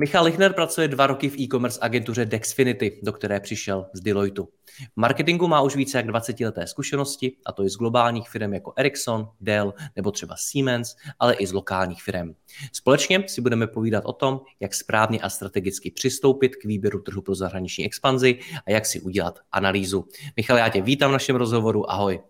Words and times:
Michal 0.00 0.24
Lichner 0.24 0.52
pracuje 0.52 0.88
dva 0.88 1.06
roky 1.06 1.28
v 1.28 1.38
e-commerce 1.38 1.78
agentuře 1.82 2.26
Dexfinity, 2.26 3.00
do 3.02 3.12
které 3.12 3.40
přišel 3.40 3.86
z 3.92 4.00
Deloitu. 4.00 4.48
V 4.92 4.96
marketingu 4.96 5.48
má 5.48 5.60
už 5.60 5.76
více 5.76 5.98
jak 5.98 6.06
20 6.06 6.40
leté 6.40 6.66
zkušenosti, 6.66 7.36
a 7.46 7.52
to 7.52 7.64
i 7.64 7.70
z 7.70 7.76
globálních 7.76 8.28
firm 8.28 8.52
jako 8.52 8.72
Ericsson, 8.76 9.28
Dell 9.40 9.74
nebo 9.96 10.10
třeba 10.10 10.34
Siemens, 10.38 10.96
ale 11.18 11.34
i 11.34 11.46
z 11.46 11.52
lokálních 11.52 12.02
firm. 12.02 12.34
Společně 12.72 13.24
si 13.28 13.40
budeme 13.40 13.66
povídat 13.66 14.04
o 14.04 14.12
tom, 14.12 14.40
jak 14.60 14.74
správně 14.74 15.20
a 15.20 15.30
strategicky 15.30 15.90
přistoupit 15.90 16.56
k 16.56 16.64
výběru 16.64 17.02
trhu 17.02 17.22
pro 17.22 17.34
zahraniční 17.34 17.86
expanzi 17.86 18.38
a 18.66 18.70
jak 18.70 18.86
si 18.86 19.00
udělat 19.00 19.38
analýzu. 19.52 20.08
Michal, 20.36 20.56
já 20.56 20.68
tě 20.68 20.82
vítám 20.82 21.10
v 21.10 21.12
našem 21.12 21.36
rozhovoru. 21.36 21.90
Ahoj. 21.90 22.20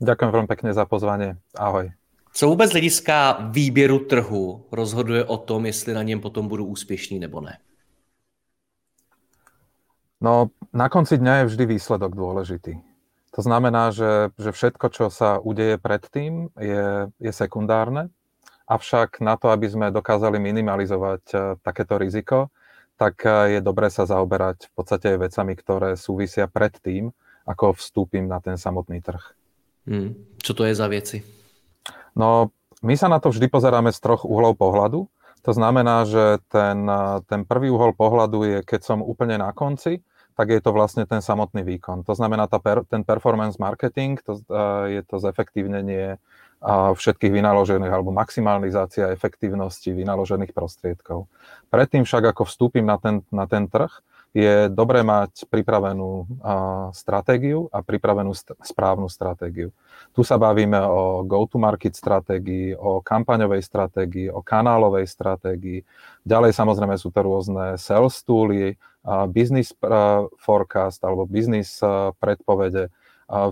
Ďakujem 0.00 0.32
veľmi 0.32 0.48
pekne 0.48 0.72
za 0.72 0.88
pozvanie. 0.88 1.36
Ahoj. 1.52 1.92
Co 2.32 2.46
vůbec 2.46 2.70
hlediska 2.70 3.38
výběru 3.50 3.98
trhu 3.98 4.66
rozhoduje 4.72 5.24
o 5.24 5.36
tom, 5.36 5.66
jestli 5.66 5.94
na 5.94 6.02
něm 6.02 6.20
potom 6.20 6.48
budu 6.48 6.64
úspěšný 6.64 7.18
nebo 7.18 7.40
ne? 7.40 7.58
No, 10.20 10.52
na 10.72 10.88
konci 10.88 11.18
dňa 11.18 11.36
je 11.36 11.44
vždy 11.48 11.64
výsledok 11.66 12.12
dôležitý. 12.12 12.76
To 13.32 13.40
znamená, 13.40 13.88
že, 13.88 14.28
že 14.36 14.52
všetko, 14.52 14.86
čo 14.92 15.06
sa 15.08 15.40
udeje 15.40 15.80
predtým, 15.80 16.52
je, 16.60 17.08
je 17.16 17.32
sekundárne. 17.32 18.12
Avšak 18.68 19.24
na 19.24 19.40
to, 19.40 19.48
aby 19.48 19.66
sme 19.70 19.88
dokázali 19.88 20.36
minimalizovať 20.36 21.22
uh, 21.32 21.40
takéto 21.64 21.96
riziko, 21.96 22.52
tak 23.00 23.24
uh, 23.24 23.48
je 23.48 23.64
dobré 23.64 23.88
sa 23.88 24.04
zaoberať 24.04 24.68
v 24.68 24.72
podstate 24.76 25.08
vecami, 25.16 25.56
ktoré 25.56 25.96
súvisia 25.96 26.46
pred 26.52 26.76
tým, 26.84 27.16
ako 27.48 27.80
vstúpim 27.80 28.28
na 28.28 28.44
ten 28.44 28.60
samotný 28.60 29.00
trh. 29.00 29.24
Hmm. 29.88 30.12
Co 30.42 30.52
to 30.54 30.62
je 30.68 30.74
za 30.74 30.86
věci? 30.86 31.39
No, 32.16 32.50
my 32.80 32.94
sa 32.96 33.12
na 33.12 33.20
to 33.20 33.28
vždy 33.28 33.50
pozeráme 33.52 33.92
z 33.92 34.00
troch 34.00 34.24
uhlov 34.24 34.56
pohľadu. 34.56 35.10
To 35.40 35.52
znamená, 35.56 36.04
že 36.04 36.44
ten, 36.52 36.84
ten 37.24 37.48
prvý 37.48 37.72
uhol 37.72 37.96
pohľadu 37.96 38.38
je, 38.44 38.58
keď 38.60 38.80
som 38.84 38.98
úplne 39.00 39.40
na 39.40 39.56
konci, 39.56 40.04
tak 40.36 40.52
je 40.52 40.60
to 40.60 40.72
vlastne 40.72 41.04
ten 41.04 41.20
samotný 41.20 41.64
výkon. 41.64 42.04
To 42.04 42.12
znamená 42.16 42.48
tá 42.48 42.56
per, 42.60 42.84
ten 42.88 43.04
performance 43.04 43.60
marketing, 43.60 44.20
to, 44.24 44.40
je 44.88 45.00
to 45.04 45.16
zefektívnenie 45.20 46.16
všetkých 46.96 47.32
vynaložených 47.32 47.88
alebo 47.88 48.12
maximalizácia 48.12 49.08
efektívnosti 49.08 49.96
vynaložených 49.96 50.52
prostriedkov. 50.52 51.24
Predtým 51.72 52.04
však, 52.04 52.36
ako 52.36 52.44
vstúpim 52.44 52.84
na 52.84 53.00
ten, 53.00 53.24
na 53.32 53.48
ten 53.48 53.64
trh, 53.64 53.88
je 54.30 54.70
dobré 54.70 55.02
mať 55.02 55.50
pripravenú 55.50 56.22
stratégiu 56.94 57.66
a 57.74 57.82
pripravenú 57.82 58.30
správnu 58.62 59.10
stratégiu. 59.10 59.74
Tu 60.14 60.22
sa 60.22 60.38
bavíme 60.38 60.78
o 60.86 61.26
go-to-market 61.26 61.98
stratégii, 61.98 62.78
o 62.78 63.02
kampaňovej 63.02 63.58
stratégii, 63.58 64.30
o 64.30 64.38
kanálovej 64.38 65.10
stratégii. 65.10 65.82
Ďalej 66.22 66.54
samozrejme 66.54 66.94
sú 66.94 67.10
to 67.10 67.26
rôzne 67.26 67.74
sales 67.74 68.22
tooly, 68.22 68.78
business 69.34 69.74
forecast 70.38 71.02
alebo 71.02 71.26
business 71.26 71.82
predpovede, 72.22 72.86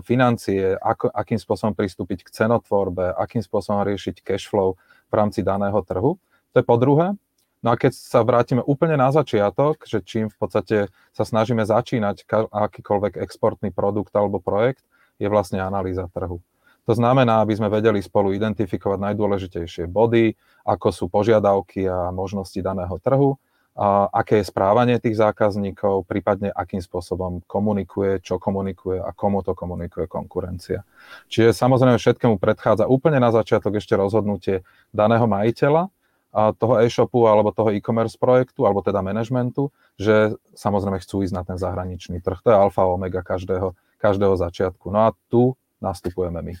financie, 0.03 0.75
ako, 0.79 1.07
akým 1.11 1.39
spôsobom 1.39 1.75
pristúpiť 1.75 2.27
k 2.27 2.33
cenotvorbe, 2.43 3.15
akým 3.15 3.43
spôsobom 3.43 3.83
riešiť 3.83 4.23
cash 4.23 4.47
flow 4.47 4.79
v 5.07 5.13
rámci 5.15 5.43
daného 5.43 5.79
trhu. 5.83 6.19
To 6.51 6.55
je 6.59 6.65
po 6.67 6.75
druhé. 6.79 7.15
No 7.59 7.71
a 7.71 7.75
keď 7.75 7.91
sa 7.91 8.23
vrátime 8.23 8.63
úplne 8.63 8.95
na 8.95 9.11
začiatok, 9.11 9.83
že 9.83 9.99
čím 9.99 10.31
v 10.31 10.37
podstate 10.39 10.77
sa 11.11 11.23
snažíme 11.27 11.67
začínať 11.67 12.23
akýkoľvek 12.47 13.19
exportný 13.19 13.75
produkt 13.75 14.15
alebo 14.15 14.39
projekt, 14.39 14.83
je 15.19 15.27
vlastne 15.27 15.59
analýza 15.59 16.07
trhu. 16.07 16.39
To 16.87 16.93
znamená, 16.95 17.43
aby 17.43 17.53
sme 17.59 17.69
vedeli 17.69 17.99
spolu 17.99 18.31
identifikovať 18.33 18.97
najdôležitejšie 19.11 19.91
body, 19.91 20.33
ako 20.63 20.87
sú 20.89 21.05
požiadavky 21.11 21.85
a 21.85 22.09
možnosti 22.15 22.57
daného 22.63 22.95
trhu, 23.03 23.35
a 23.79 24.11
aké 24.11 24.43
je 24.43 24.49
správanie 24.51 24.99
tých 24.99 25.15
zákazníkov, 25.15 26.03
prípadne 26.03 26.51
akým 26.51 26.83
spôsobom 26.83 27.39
komunikuje, 27.47 28.19
čo 28.19 28.35
komunikuje 28.35 28.99
a 28.99 29.15
komu 29.15 29.39
to 29.39 29.55
komunikuje 29.55 30.03
konkurencia. 30.03 30.83
Čiže 31.31 31.55
samozrejme 31.55 31.95
všetkému 31.95 32.35
predchádza 32.43 32.91
úplne 32.91 33.23
na 33.23 33.31
začiatok 33.31 33.79
ešte 33.79 33.95
rozhodnutie 33.95 34.67
daného 34.91 35.23
majiteľa, 35.31 35.87
toho 36.31 36.77
e-shopu 36.85 37.25
alebo 37.25 37.49
toho 37.51 37.73
e-commerce 37.73 38.17
projektu, 38.17 38.65
alebo 38.65 38.85
teda 38.85 39.01
manažmentu, 39.01 39.73
že 39.97 40.37
samozrejme 40.53 41.01
chcú 41.01 41.25
ísť 41.25 41.33
na 41.33 41.43
ten 41.43 41.57
zahraničný 41.57 42.21
trh. 42.21 42.37
To 42.45 42.49
je 42.53 42.57
alfa 42.57 42.85
omega 42.85 43.25
každého, 43.25 43.73
každého 43.97 44.37
začiatku. 44.37 44.93
No 44.93 45.09
a 45.09 45.17
tu 45.27 45.57
nastupujeme 45.81 46.41
my. 46.41 46.53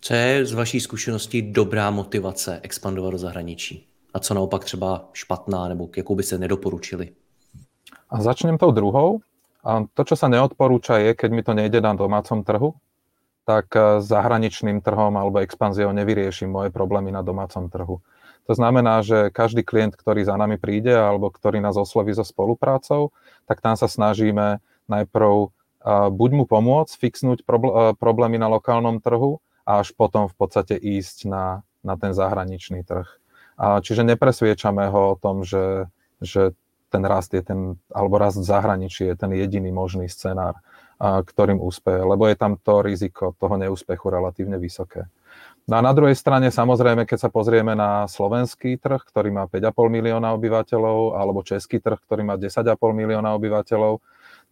Co 0.00 0.14
je 0.14 0.46
z 0.46 0.52
vaší 0.52 0.80
zkušenosti 0.80 1.42
dobrá 1.42 1.90
motivace 1.90 2.60
expandovat 2.62 3.12
do 3.12 3.18
zahraničí? 3.18 3.86
A 4.14 4.18
co 4.18 4.34
naopak 4.34 4.64
třeba 4.64 5.08
špatná, 5.12 5.68
nebo 5.68 5.88
jakou 5.96 6.14
byste 6.14 6.38
nedoporučili? 6.38 7.12
A 8.10 8.20
začnem 8.22 8.58
tou 8.58 8.70
druhou. 8.70 9.20
A 9.66 9.82
to, 9.94 10.06
čo 10.06 10.14
sa 10.14 10.30
neodporúča, 10.30 11.02
je, 11.02 11.10
keď 11.18 11.30
mi 11.34 11.42
to 11.42 11.50
nejde 11.50 11.82
na 11.82 11.90
domácom 11.98 12.46
trhu, 12.46 12.78
tak 13.46 13.66
eh, 13.74 14.02
zahraničným 14.02 14.82
trhom 14.82 15.14
alebo 15.14 15.42
expanziou 15.42 15.90
nevyriešim 15.94 16.50
moje 16.50 16.70
problémy 16.70 17.10
na 17.10 17.22
domácom 17.22 17.70
trhu. 17.70 17.98
To 18.46 18.54
znamená, 18.54 19.02
že 19.02 19.34
každý 19.34 19.66
klient, 19.66 19.98
ktorý 19.98 20.22
za 20.22 20.38
nami 20.38 20.54
príde 20.54 20.94
alebo 20.94 21.34
ktorý 21.34 21.58
nás 21.58 21.74
osloví 21.74 22.14
so 22.14 22.22
spoluprácou, 22.22 23.10
tak 23.50 23.58
tam 23.58 23.74
sa 23.74 23.90
snažíme 23.90 24.62
najprv 24.86 25.50
buď 26.10 26.30
mu 26.34 26.44
pomôcť 26.50 26.98
fixnúť 26.98 27.46
problémy 27.98 28.38
na 28.42 28.50
lokálnom 28.50 28.98
trhu 28.98 29.38
a 29.62 29.82
až 29.82 29.94
potom 29.94 30.26
v 30.26 30.34
podstate 30.34 30.74
ísť 30.74 31.30
na, 31.30 31.62
na 31.86 31.94
ten 31.94 32.10
zahraničný 32.10 32.82
trh. 32.82 33.06
Čiže 33.58 34.02
nepresviečame 34.02 34.90
ho 34.90 35.14
o 35.14 35.18
tom, 35.18 35.46
že, 35.46 35.86
že 36.18 36.58
ten 36.90 37.02
rast 37.06 37.34
je 37.34 37.42
ten, 37.42 37.78
alebo 37.90 38.18
rast 38.18 38.42
v 38.42 38.46
zahraničí 38.46 39.06
je 39.10 39.14
ten 39.14 39.30
jediný 39.34 39.70
možný 39.70 40.10
scenár, 40.10 40.58
ktorým 40.98 41.62
úspeje, 41.62 42.02
lebo 42.02 42.26
je 42.26 42.36
tam 42.38 42.58
to 42.58 42.82
riziko 42.82 43.34
toho 43.38 43.54
neúspechu 43.54 44.10
relatívne 44.10 44.58
vysoké. 44.58 45.06
No 45.66 45.76
a 45.76 45.82
na 45.82 45.90
druhej 45.90 46.14
strane, 46.14 46.54
samozrejme, 46.54 47.10
keď 47.10 47.26
sa 47.26 47.30
pozrieme 47.30 47.74
na 47.74 48.06
slovenský 48.06 48.78
trh, 48.78 49.02
ktorý 49.02 49.34
má 49.34 49.50
5,5 49.50 49.74
milióna 49.90 50.30
obyvateľov, 50.38 51.18
alebo 51.18 51.42
český 51.42 51.82
trh, 51.82 51.98
ktorý 52.06 52.22
má 52.22 52.38
10,5 52.38 52.78
milióna 52.78 53.34
obyvateľov, 53.34 53.98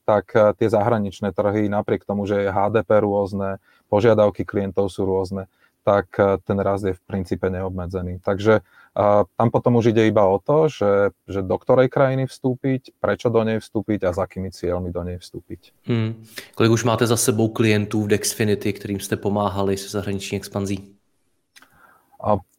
tak 0.05 0.35
eh, 0.37 0.53
tie 0.59 0.69
zahraničné 0.69 1.31
trhy, 1.31 1.71
napriek 1.71 2.05
tomu, 2.05 2.27
že 2.27 2.47
je 2.47 2.49
HDP 2.51 2.91
rôzne, 3.07 3.59
požiadavky 3.89 4.45
klientov 4.45 4.91
sú 4.91 5.07
rôzne, 5.07 5.47
tak 5.87 6.11
eh, 6.19 6.37
ten 6.45 6.59
rast 6.61 6.85
je 6.85 6.99
v 6.99 7.03
princípe 7.07 7.47
neobmedzený. 7.47 8.19
Takže 8.19 8.61
eh, 8.61 9.23
tam 9.25 9.49
potom 9.55 9.79
už 9.81 9.95
ide 9.95 10.11
iba 10.11 10.27
o 10.27 10.43
to, 10.43 10.67
že, 10.67 11.15
že 11.31 11.41
do 11.47 11.57
ktorej 11.57 11.95
krajiny 11.95 12.29
vstúpiť, 12.29 12.99
prečo 13.01 13.31
do 13.31 13.39
nej 13.47 13.63
vstúpiť 13.63 14.05
a 14.05 14.11
s 14.11 14.19
akými 14.19 14.53
cieľmi 14.53 14.91
do 14.91 15.03
nej 15.07 15.23
vstúpiť. 15.23 15.73
Hmm. 15.89 16.21
Kolik 16.59 16.75
už 16.75 16.85
máte 16.85 17.07
za 17.07 17.17
sebou 17.17 17.49
klientů 17.49 18.03
v 18.03 18.19
Dexfinity, 18.19 18.73
kterým 18.73 19.01
jste 19.01 19.17
pomáhali 19.17 19.77
se 19.77 19.89
zahraniční 19.89 20.37
expanzí? 20.37 20.94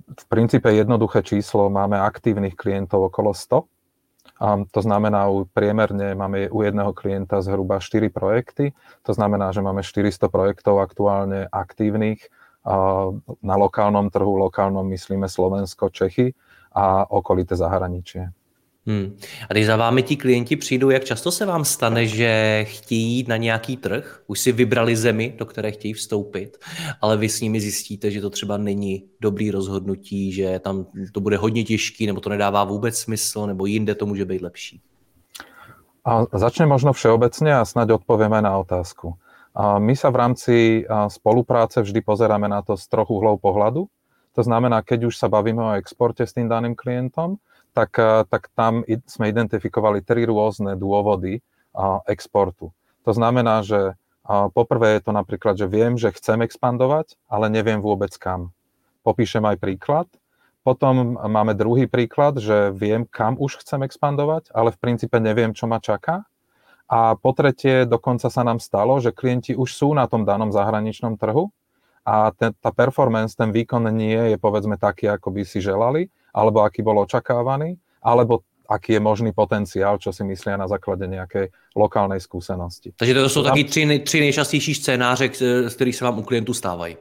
V 0.05 0.25
princípe 0.29 0.69
jednoduché 0.69 1.25
číslo, 1.25 1.73
máme 1.73 1.97
aktívnych 1.97 2.53
klientov 2.53 3.09
okolo 3.09 3.33
100. 3.33 3.65
A 4.35 4.47
to 4.69 4.79
znamená, 4.81 5.31
u, 5.31 5.49
priemerne 5.49 6.13
máme 6.13 6.51
u 6.51 6.61
jedného 6.61 6.93
klienta 6.93 7.41
zhruba 7.41 7.81
4 7.81 8.13
projekty. 8.13 8.77
To 9.07 9.11
znamená, 9.17 9.49
že 9.49 9.65
máme 9.65 9.81
400 9.81 10.29
projektov 10.29 10.77
aktuálne 10.83 11.49
aktívnych 11.49 12.29
na 13.41 13.55
lokálnom 13.55 14.09
trhu, 14.09 14.41
lokálnom 14.49 14.89
myslíme 14.89 15.29
Slovensko, 15.29 15.93
Čechy 15.93 16.33
a 16.73 17.05
okolité 17.05 17.53
zahraničie. 17.53 18.33
Hmm. 18.87 19.17
A 19.49 19.53
když 19.53 19.65
za 19.65 19.75
vámi 19.75 20.03
ti 20.03 20.15
klienti 20.15 20.55
přijdou, 20.55 20.89
jak 20.89 21.03
často 21.03 21.31
se 21.31 21.45
vám 21.45 21.65
stane, 21.65 22.05
že 22.07 22.65
chtějí 22.69 23.17
jít 23.17 23.27
na 23.27 23.37
nějaký 23.37 23.77
trh, 23.77 24.21
už 24.27 24.39
si 24.39 24.51
vybrali 24.51 24.95
zemi, 24.95 25.33
do 25.37 25.45
které 25.45 25.71
chtějí 25.71 25.93
vstoupit, 25.93 26.57
ale 27.01 27.17
vy 27.17 27.29
s 27.29 27.41
nimi 27.41 27.59
zjistíte, 27.61 28.11
že 28.11 28.21
to 28.21 28.29
třeba 28.29 28.57
není 28.57 29.03
dobrý 29.21 29.51
rozhodnutí, 29.51 30.31
že 30.31 30.59
tam 30.59 30.85
to 31.11 31.19
bude 31.19 31.37
hodně 31.37 31.63
těžký, 31.63 32.07
nebo 32.07 32.21
to 32.21 32.29
nedává 32.29 32.63
vůbec 32.63 32.97
smysl, 32.97 33.47
nebo 33.47 33.65
jinde 33.65 33.95
to 33.95 34.05
může 34.05 34.25
být 34.25 34.41
lepší? 34.41 34.81
A 36.05 36.37
začne 36.37 36.69
možno 36.69 36.93
všeobecne 36.93 37.57
a 37.57 37.65
snáď 37.65 37.97
odpovieme 37.97 38.37
na 38.41 38.57
otázku. 38.57 39.17
A 39.55 39.79
my 39.79 39.95
sa 39.97 40.13
v 40.13 40.19
rámci 40.21 40.85
spolupráce 41.07 41.81
vždy 41.81 42.05
pozeráme 42.05 42.45
na 42.45 42.61
to 42.61 42.77
z 42.77 42.85
troch 42.85 43.09
uhlov 43.09 43.41
pohľadu. 43.41 43.89
To 44.35 44.41
znamená, 44.43 44.85
keď 44.85 45.09
už 45.09 45.17
sa 45.17 45.31
bavíme 45.31 45.63
o 45.63 45.73
exporte 45.79 46.21
s 46.27 46.35
tým 46.37 46.45
daným 46.45 46.75
klientom, 46.75 47.41
tak, 47.75 47.99
tak 48.31 48.47
tam 48.55 48.87
sme 49.03 49.27
identifikovali 49.27 49.99
tri 49.99 50.23
rôzne 50.23 50.79
dôvody 50.79 51.43
exportu. 52.07 52.71
To 53.03 53.11
znamená, 53.11 53.61
že 53.67 53.99
poprvé 54.55 54.97
je 54.97 55.01
to 55.05 55.11
napríklad, 55.11 55.59
že 55.59 55.67
viem, 55.67 55.99
že 55.99 56.15
chcem 56.15 56.39
expandovať, 56.47 57.19
ale 57.27 57.51
neviem 57.51 57.83
vôbec 57.83 58.15
kam. 58.15 58.55
Popíšem 59.03 59.43
aj 59.43 59.59
príklad. 59.59 60.07
Potom 60.65 61.19
máme 61.21 61.53
druhý 61.53 61.85
príklad, 61.85 62.41
že 62.41 62.73
viem, 62.73 63.05
kam 63.05 63.37
už 63.37 63.61
chcem 63.61 63.85
expandovať, 63.85 64.49
ale 64.49 64.73
v 64.73 64.81
princípe 64.81 65.21
neviem, 65.21 65.53
čo 65.53 65.69
ma 65.69 65.77
čaká. 65.77 66.25
A 66.89 67.13
po 67.13 67.37
tretie, 67.37 67.85
dokonca 67.85 68.33
sa 68.33 68.41
nám 68.41 68.57
stalo, 68.57 68.97
že 68.97 69.13
klienti 69.13 69.53
už 69.53 69.69
sú 69.73 69.93
na 69.93 70.09
tom 70.09 70.25
danom 70.25 70.49
zahraničnom 70.49 71.21
trhu 71.21 71.53
a 72.01 72.33
ten, 72.33 72.53
tá 72.57 72.73
performance, 72.73 73.37
ten 73.37 73.53
výkon 73.53 73.89
nie 73.93 74.33
je 74.33 74.37
povedzme 74.41 74.77
taký, 74.77 75.05
ako 75.09 75.33
by 75.33 75.41
si 75.45 75.61
želali, 75.61 76.09
alebo 76.35 76.67
aký 76.67 76.83
bol 76.83 76.99
očakávaný, 76.99 77.79
alebo 78.03 78.43
aký 78.67 78.99
je 78.99 79.01
možný 79.01 79.31
potenciál, 79.31 79.95
čo 79.95 80.11
si 80.11 80.27
myslia 80.27 80.59
na 80.59 80.67
základe 80.67 81.07
nejakej 81.07 81.53
lokálnej 81.77 82.19
skúsenosti. 82.19 82.91
Takže 82.99 83.13
to 83.15 83.29
sú 83.31 83.39
takí 83.45 83.63
tři, 83.63 83.99
tři 84.03 84.19
nejčastější 84.19 84.73
scénáře, 84.75 85.29
z 85.69 85.73
ktorých 85.73 85.95
sa 85.95 86.05
vám 86.11 86.19
u 86.19 86.23
klientu 86.27 86.53
stávajú. 86.53 86.97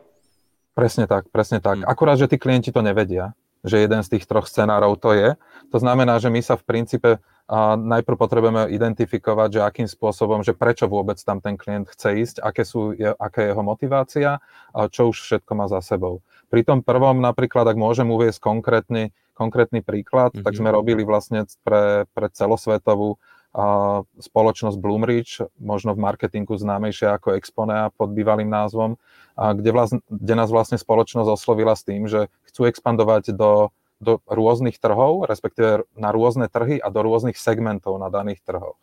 Presne 0.74 1.06
tak, 1.06 1.30
presne 1.30 1.62
tak. 1.62 1.82
Hmm. 1.82 1.88
Akurát, 1.88 2.18
že 2.18 2.26
tí 2.26 2.38
klienti 2.38 2.74
to 2.74 2.82
nevedia 2.82 3.34
že 3.64 3.80
jeden 3.80 4.04
z 4.04 4.12
tých 4.16 4.28
troch 4.28 4.44
scenárov 4.44 5.00
to 5.00 5.16
je. 5.16 5.32
To 5.72 5.78
znamená, 5.80 6.20
že 6.20 6.28
my 6.28 6.44
sa 6.44 6.60
v 6.60 6.68
princípe 6.68 7.10
a 7.44 7.76
najprv 7.76 8.16
potrebujeme 8.16 8.72
identifikovať, 8.72 9.48
že 9.52 9.60
akým 9.64 9.88
spôsobom, 9.88 10.40
že 10.44 10.56
prečo 10.56 10.88
vôbec 10.88 11.16
tam 11.20 11.40
ten 11.40 11.56
klient 11.56 11.88
chce 11.92 12.08
ísť, 12.20 12.36
aké 12.40 12.64
sú, 12.64 12.96
je, 12.96 13.12
aká 13.16 13.44
je 13.44 13.48
jeho 13.52 13.64
motivácia 13.64 14.40
a 14.72 14.78
čo 14.88 15.12
už 15.12 15.16
všetko 15.24 15.52
má 15.56 15.68
za 15.68 15.80
sebou. 15.84 16.24
Pri 16.48 16.64
tom 16.64 16.80
prvom 16.84 17.20
napríklad, 17.20 17.68
ak 17.68 17.76
môžem 17.76 18.08
uviesť 18.08 18.40
konkrétny, 18.40 19.12
konkrétny 19.34 19.82
príklad, 19.82 20.32
mm-hmm. 20.32 20.44
tak 20.46 20.54
mhm. 20.54 20.58
sme 20.62 20.70
robili 20.70 21.02
vlastne 21.02 21.44
pre, 21.66 22.06
pre 22.14 22.30
celosvetovú 22.30 23.18
a 23.54 24.02
spoločnosť 24.18 24.82
Bloomreach, 24.82 25.46
možno 25.62 25.94
v 25.94 26.02
marketingu 26.02 26.58
známejšia 26.58 27.14
ako 27.14 27.38
Exponea 27.38 27.94
pod 27.94 28.10
bývalým 28.10 28.50
názvom, 28.50 28.98
a 29.38 29.54
kde, 29.54 29.70
vlast, 29.70 29.94
kde 30.10 30.34
nás 30.34 30.50
vlastne 30.50 30.74
spoločnosť 30.74 31.30
oslovila 31.30 31.78
s 31.78 31.86
tým, 31.86 32.10
že 32.10 32.26
chcú 32.50 32.66
expandovať 32.66 33.30
do, 33.30 33.70
do 34.02 34.18
rôznych 34.26 34.82
trhov, 34.82 35.30
respektíve 35.30 35.86
na 35.94 36.10
rôzne 36.10 36.50
trhy 36.50 36.82
a 36.82 36.90
do 36.90 37.00
rôznych 37.06 37.38
segmentov 37.38 37.94
na 38.02 38.10
daných 38.10 38.42
trhoch. 38.42 38.78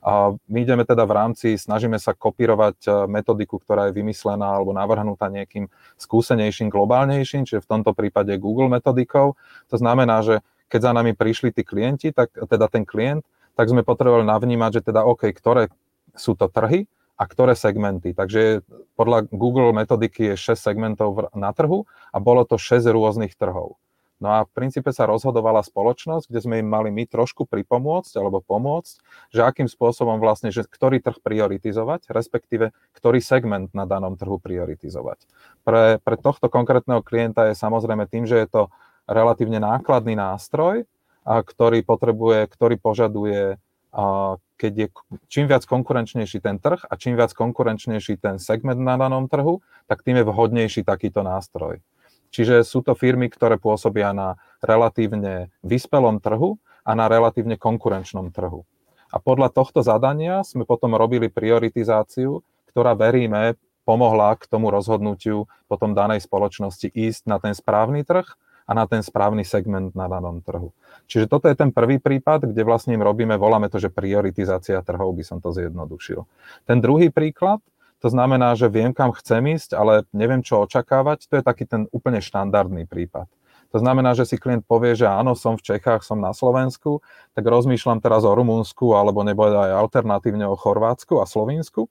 A 0.00 0.32
my 0.48 0.58
ideme 0.64 0.88
teda 0.88 1.04
v 1.04 1.12
rámci, 1.12 1.60
snažíme 1.60 2.00
sa 2.00 2.16
kopírovať 2.16 2.76
e, 2.88 2.90
metodiku, 3.04 3.60
ktorá 3.60 3.92
je 3.92 4.00
vymyslená 4.00 4.56
alebo 4.56 4.72
navrhnutá 4.72 5.28
nejakým 5.28 5.68
skúsenejším, 6.00 6.72
globálnejším, 6.72 7.44
čiže 7.44 7.60
v 7.60 7.68
tomto 7.68 7.92
prípade 7.92 8.32
Google 8.40 8.72
metodikou. 8.72 9.36
To 9.68 9.76
znamená, 9.76 10.24
že 10.24 10.40
keď 10.72 10.80
za 10.88 10.92
nami 10.96 11.12
prišli 11.12 11.52
tí 11.52 11.68
klienti, 11.68 12.16
tak 12.16 12.32
teda 12.32 12.72
ten 12.72 12.88
klient, 12.88 13.28
tak 13.52 13.68
sme 13.68 13.84
potrebovali 13.84 14.24
navnímať, 14.24 14.80
že 14.80 14.86
teda 14.88 15.04
OK, 15.04 15.28
ktoré 15.36 15.68
sú 16.16 16.32
to 16.32 16.48
trhy 16.48 16.88
a 17.20 17.28
ktoré 17.28 17.52
segmenty. 17.52 18.16
Takže 18.16 18.64
podľa 18.96 19.28
Google 19.28 19.76
metodiky 19.76 20.32
je 20.32 20.56
6 20.56 20.56
segmentov 20.56 21.28
na 21.36 21.52
trhu 21.52 21.84
a 22.08 22.16
bolo 22.16 22.48
to 22.48 22.56
6 22.56 22.88
rôznych 22.88 23.36
trhov. 23.36 23.76
No 24.20 24.28
a 24.36 24.38
v 24.44 24.52
princípe 24.52 24.92
sa 24.92 25.08
rozhodovala 25.08 25.64
spoločnosť, 25.64 26.28
kde 26.28 26.40
sme 26.44 26.60
im 26.60 26.68
mali 26.68 26.92
my 26.92 27.08
trošku 27.08 27.48
pripomôcť 27.48 28.12
alebo 28.20 28.44
pomôcť, 28.44 29.00
že 29.32 29.40
akým 29.40 29.64
spôsobom 29.64 30.20
vlastne, 30.20 30.52
že 30.52 30.68
ktorý 30.68 31.00
trh 31.00 31.24
prioritizovať, 31.24 32.12
respektíve 32.12 32.76
ktorý 32.92 33.24
segment 33.24 33.72
na 33.72 33.88
danom 33.88 34.20
trhu 34.20 34.36
prioritizovať. 34.36 35.24
Pre, 35.64 36.04
pre 36.04 36.16
tohto 36.20 36.52
konkrétneho 36.52 37.00
klienta 37.00 37.48
je 37.48 37.56
samozrejme 37.56 38.04
tým, 38.12 38.28
že 38.28 38.44
je 38.44 38.48
to 38.48 38.62
relatívne 39.08 39.56
nákladný 39.56 40.14
nástroj, 40.20 40.84
a 41.24 41.44
ktorý 41.44 41.84
potrebuje, 41.84 42.48
ktorý 42.48 42.76
požaduje, 42.80 43.60
a 43.90 44.36
keď 44.54 44.72
je 44.76 44.86
čím 45.26 45.50
viac 45.50 45.66
konkurenčnejší 45.66 46.38
ten 46.44 46.62
trh 46.62 46.78
a 46.86 46.94
čím 46.94 47.18
viac 47.18 47.34
konkurenčnejší 47.34 48.22
ten 48.22 48.38
segment 48.38 48.78
na 48.78 48.94
danom 48.94 49.26
trhu, 49.26 49.64
tak 49.90 50.04
tým 50.06 50.20
je 50.20 50.28
vhodnejší 50.28 50.86
takýto 50.86 51.26
nástroj. 51.26 51.82
Čiže 52.30 52.62
sú 52.62 52.82
to 52.86 52.94
firmy, 52.94 53.26
ktoré 53.26 53.58
pôsobia 53.58 54.14
na 54.14 54.38
relatívne 54.62 55.50
vyspelom 55.66 56.22
trhu 56.22 56.62
a 56.86 56.94
na 56.94 57.10
relatívne 57.10 57.58
konkurenčnom 57.58 58.30
trhu. 58.30 58.64
A 59.10 59.18
podľa 59.18 59.50
tohto 59.50 59.82
zadania 59.82 60.46
sme 60.46 60.62
potom 60.62 60.94
robili 60.94 61.26
prioritizáciu, 61.26 62.46
ktorá 62.70 62.94
veríme 62.94 63.58
pomohla 63.82 64.38
k 64.38 64.46
tomu 64.46 64.70
rozhodnutiu 64.70 65.50
potom 65.66 65.98
danej 65.98 66.22
spoločnosti 66.22 66.86
ísť 66.94 67.26
na 67.26 67.42
ten 67.42 67.50
správny 67.50 68.06
trh 68.06 68.26
a 68.70 68.70
na 68.70 68.86
ten 68.86 69.02
správny 69.02 69.42
segment 69.42 69.98
na 69.98 70.06
danom 70.06 70.38
trhu. 70.46 70.70
Čiže 71.10 71.26
toto 71.26 71.50
je 71.50 71.58
ten 71.58 71.74
prvý 71.74 71.98
prípad, 71.98 72.54
kde 72.54 72.62
vlastne 72.62 72.94
im 72.94 73.02
robíme, 73.02 73.34
voláme 73.34 73.66
to, 73.66 73.82
že 73.82 73.90
prioritizácia 73.90 74.78
trhov, 74.86 75.10
by 75.18 75.26
som 75.26 75.42
to 75.42 75.50
zjednodušil. 75.50 76.22
Ten 76.70 76.78
druhý 76.78 77.10
príklad, 77.10 77.58
to 78.00 78.08
znamená, 78.08 78.56
že 78.56 78.72
viem, 78.72 78.96
kam 78.96 79.12
chcem 79.12 79.44
ísť, 79.54 79.76
ale 79.76 80.08
neviem, 80.16 80.40
čo 80.40 80.64
očakávať, 80.64 81.28
to 81.28 81.34
je 81.38 81.44
taký 81.44 81.68
ten 81.68 81.84
úplne 81.92 82.24
štandardný 82.24 82.88
prípad. 82.88 83.28
To 83.70 83.78
znamená, 83.78 84.18
že 84.18 84.26
si 84.26 84.34
klient 84.34 84.66
povie, 84.66 84.98
že 84.98 85.06
áno, 85.06 85.38
som 85.38 85.54
v 85.54 85.62
Čechách, 85.62 86.02
som 86.02 86.18
na 86.18 86.34
Slovensku, 86.34 87.04
tak 87.38 87.46
rozmýšľam 87.46 88.02
teraz 88.02 88.26
o 88.26 88.34
Rumunsku, 88.34 88.98
alebo 88.98 89.22
nebo 89.22 89.46
aj 89.46 89.86
alternatívne 89.86 90.42
o 90.50 90.58
Chorvátsku 90.58 91.22
a 91.22 91.28
Slovensku, 91.28 91.86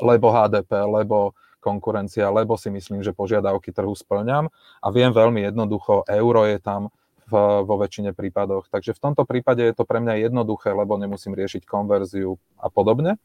lebo 0.00 0.32
HDP, 0.32 0.72
lebo 0.88 1.36
konkurencia, 1.60 2.30
lebo 2.30 2.54
si 2.54 2.70
myslím, 2.70 3.02
že 3.02 3.10
požiadavky 3.10 3.74
trhu 3.74 3.92
splňam 3.92 4.48
a 4.80 4.86
viem 4.94 5.10
veľmi 5.10 5.42
jednoducho, 5.50 6.06
euro 6.06 6.46
je 6.46 6.62
tam 6.62 6.88
v, 7.26 7.66
vo 7.66 7.74
väčšine 7.78 8.14
prípadoch. 8.14 8.70
Takže 8.70 8.94
v 8.94 9.02
tomto 9.02 9.26
prípade 9.26 9.66
je 9.66 9.74
to 9.74 9.82
pre 9.82 9.98
mňa 9.98 10.30
jednoduché, 10.30 10.70
lebo 10.70 10.94
nemusím 10.94 11.34
riešiť 11.34 11.66
konverziu 11.66 12.38
a 12.56 12.70
podobne. 12.70 13.18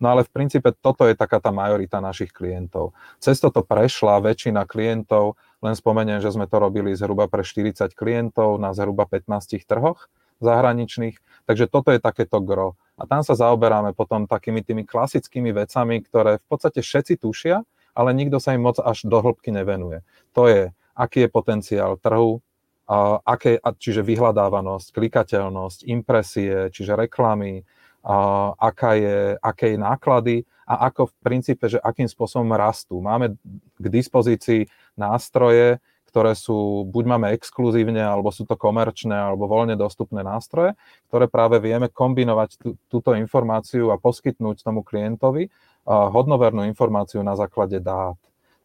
No 0.00 0.12
ale 0.12 0.24
v 0.24 0.32
princípe 0.32 0.72
toto 0.76 1.08
je 1.08 1.16
taká 1.16 1.40
tá 1.40 1.52
majorita 1.52 2.00
našich 2.00 2.32
klientov. 2.32 2.96
Cez 3.20 3.40
toto 3.40 3.64
prešla 3.64 4.20
väčšina 4.20 4.68
klientov, 4.68 5.40
len 5.64 5.72
spomeniem, 5.72 6.20
že 6.20 6.32
sme 6.32 6.44
to 6.48 6.60
robili 6.60 6.92
zhruba 6.92 7.28
pre 7.28 7.44
40 7.44 7.92
klientov 7.96 8.60
na 8.60 8.76
zhruba 8.76 9.08
15 9.08 9.64
trhoch 9.64 10.08
zahraničných, 10.40 11.16
takže 11.48 11.64
toto 11.64 11.92
je 11.92 12.00
takéto 12.00 12.44
gro. 12.44 12.76
A 12.96 13.08
tam 13.08 13.24
sa 13.24 13.36
zaoberáme 13.36 13.96
potom 13.96 14.28
takými 14.28 14.60
tými 14.60 14.84
klasickými 14.84 15.52
vecami, 15.52 16.04
ktoré 16.04 16.40
v 16.40 16.46
podstate 16.48 16.80
všetci 16.84 17.20
tušia, 17.20 17.64
ale 17.96 18.12
nikto 18.12 18.36
sa 18.36 18.52
im 18.52 18.64
moc 18.64 18.76
až 18.80 19.08
do 19.08 19.16
hĺbky 19.20 19.52
nevenuje. 19.52 20.04
To 20.36 20.48
je, 20.48 20.72
aký 20.92 21.24
je 21.24 21.28
potenciál 21.32 21.96
trhu, 21.96 22.44
a 22.86 23.18
aké, 23.26 23.58
čiže 23.58 24.06
vyhľadávanosť, 24.06 24.94
klikateľnosť, 24.94 25.90
impresie, 25.90 26.70
čiže 26.70 26.94
reklamy, 26.94 27.66
a 28.06 28.54
aká 28.54 28.94
je, 28.94 29.34
aké 29.42 29.74
je 29.74 29.78
náklady 29.82 30.36
a 30.62 30.86
ako 30.86 31.10
v 31.10 31.14
princípe, 31.26 31.66
že 31.66 31.82
akým 31.82 32.06
spôsobom 32.06 32.54
rastú. 32.54 33.02
Máme 33.02 33.34
k 33.82 33.86
dispozícii 33.90 34.70
nástroje, 34.94 35.82
ktoré 36.06 36.38
sú, 36.38 36.86
buď 36.86 37.04
máme 37.12 37.26
exkluzívne, 37.34 38.00
alebo 38.00 38.30
sú 38.30 38.46
to 38.46 38.54
komerčné, 38.54 39.12
alebo 39.12 39.50
voľne 39.50 39.74
dostupné 39.74 40.22
nástroje, 40.22 40.78
ktoré 41.10 41.26
práve 41.26 41.58
vieme 41.58 41.90
kombinovať 41.90 42.50
tú, 42.62 42.68
túto 42.86 43.10
informáciu 43.18 43.90
a 43.90 43.98
poskytnúť 43.98 44.62
tomu 44.62 44.86
klientovi 44.86 45.50
hodnovernú 45.86 46.62
informáciu 46.66 47.26
na 47.26 47.34
základe 47.34 47.82
dát. 47.82 48.18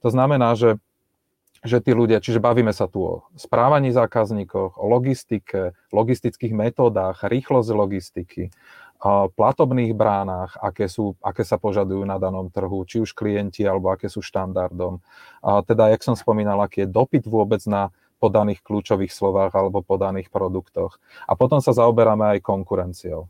To 0.05 0.09
znamená, 0.13 0.53
že, 0.53 0.77
že 1.61 1.77
tí 1.77 1.93
ľudia, 1.93 2.17
čiže 2.21 2.41
bavíme 2.41 2.73
sa 2.73 2.89
tu 2.89 2.99
o 3.05 3.13
správaní 3.37 3.93
zákazníkov, 3.93 4.81
o 4.81 4.85
logistike, 4.89 5.77
logistických 5.93 6.53
metódach, 6.57 7.21
rýchlosť 7.21 7.69
logistiky, 7.69 8.43
platobných 9.33 9.97
bránach, 9.97 10.53
aké, 10.61 10.85
sú, 10.85 11.17
aké 11.25 11.41
sa 11.41 11.57
požadujú 11.57 12.05
na 12.05 12.21
danom 12.21 12.53
trhu, 12.53 12.85
či 12.85 13.01
už 13.01 13.17
klienti, 13.17 13.65
alebo 13.65 13.89
aké 13.89 14.05
sú 14.05 14.21
štandardom. 14.21 15.01
A 15.41 15.65
teda, 15.65 15.89
jak 15.89 16.05
som 16.05 16.13
spomínal, 16.13 16.61
aký 16.61 16.85
je 16.85 16.93
dopyt 16.93 17.25
vôbec 17.25 17.61
na 17.65 17.89
podaných 18.21 18.61
kľúčových 18.61 19.09
slovách 19.09 19.57
alebo 19.57 19.81
podaných 19.81 20.29
produktoch. 20.29 21.01
A 21.25 21.33
potom 21.33 21.57
sa 21.57 21.73
zaoberáme 21.73 22.37
aj 22.37 22.45
konkurenciou. 22.45 23.25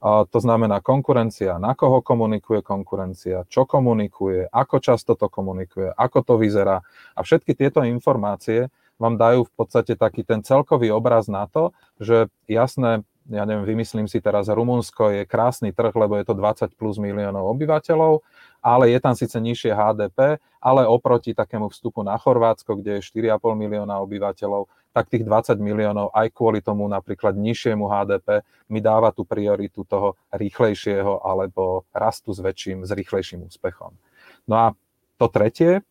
To 0.00 0.38
znamená 0.40 0.80
konkurencia, 0.80 1.60
na 1.60 1.76
koho 1.76 2.00
komunikuje 2.00 2.64
konkurencia, 2.64 3.44
čo 3.52 3.68
komunikuje, 3.68 4.48
ako 4.48 4.80
často 4.80 5.12
to 5.12 5.28
komunikuje, 5.28 5.92
ako 5.92 6.24
to 6.24 6.34
vyzerá. 6.40 6.80
A 7.12 7.20
všetky 7.20 7.52
tieto 7.52 7.84
informácie 7.84 8.72
vám 8.96 9.20
dajú 9.20 9.44
v 9.44 9.52
podstate 9.52 10.00
taký 10.00 10.24
ten 10.24 10.40
celkový 10.40 10.88
obraz 10.88 11.28
na 11.28 11.44
to, 11.48 11.76
že 12.00 12.32
jasné, 12.48 13.04
ja 13.28 13.44
neviem, 13.44 13.76
vymyslím 13.76 14.08
si 14.08 14.24
teraz, 14.24 14.48
Rumunsko 14.48 15.12
je 15.20 15.28
krásny 15.28 15.76
trh, 15.76 15.92
lebo 15.92 16.16
je 16.16 16.24
to 16.24 16.32
20 16.32 16.80
plus 16.80 16.96
miliónov 16.96 17.52
obyvateľov, 17.52 18.24
ale 18.64 18.92
je 18.92 18.98
tam 19.04 19.12
síce 19.12 19.36
nižšie 19.36 19.72
HDP, 19.76 20.40
ale 20.60 20.88
oproti 20.88 21.36
takému 21.36 21.68
vstupu 21.68 22.00
na 22.00 22.16
Chorvátsko, 22.16 22.76
kde 22.80 23.00
je 23.00 23.04
4,5 23.04 23.36
milióna 23.56 24.00
obyvateľov, 24.00 24.68
tak 24.90 25.06
tých 25.06 25.22
20 25.22 25.54
miliónov 25.62 26.10
aj 26.10 26.34
kvôli 26.34 26.58
tomu 26.58 26.86
napríklad 26.90 27.38
nižšiemu 27.38 27.86
HDP 27.86 28.42
mi 28.66 28.82
dáva 28.82 29.14
tú 29.14 29.22
prioritu 29.22 29.86
toho 29.86 30.18
rýchlejšieho 30.34 31.22
alebo 31.22 31.86
rastu 31.94 32.34
s 32.34 32.42
väčším, 32.42 32.82
s 32.82 32.90
rýchlejším 32.90 33.46
úspechom. 33.46 33.94
No 34.50 34.54
a 34.58 34.66
to 35.14 35.30
tretie, 35.30 35.86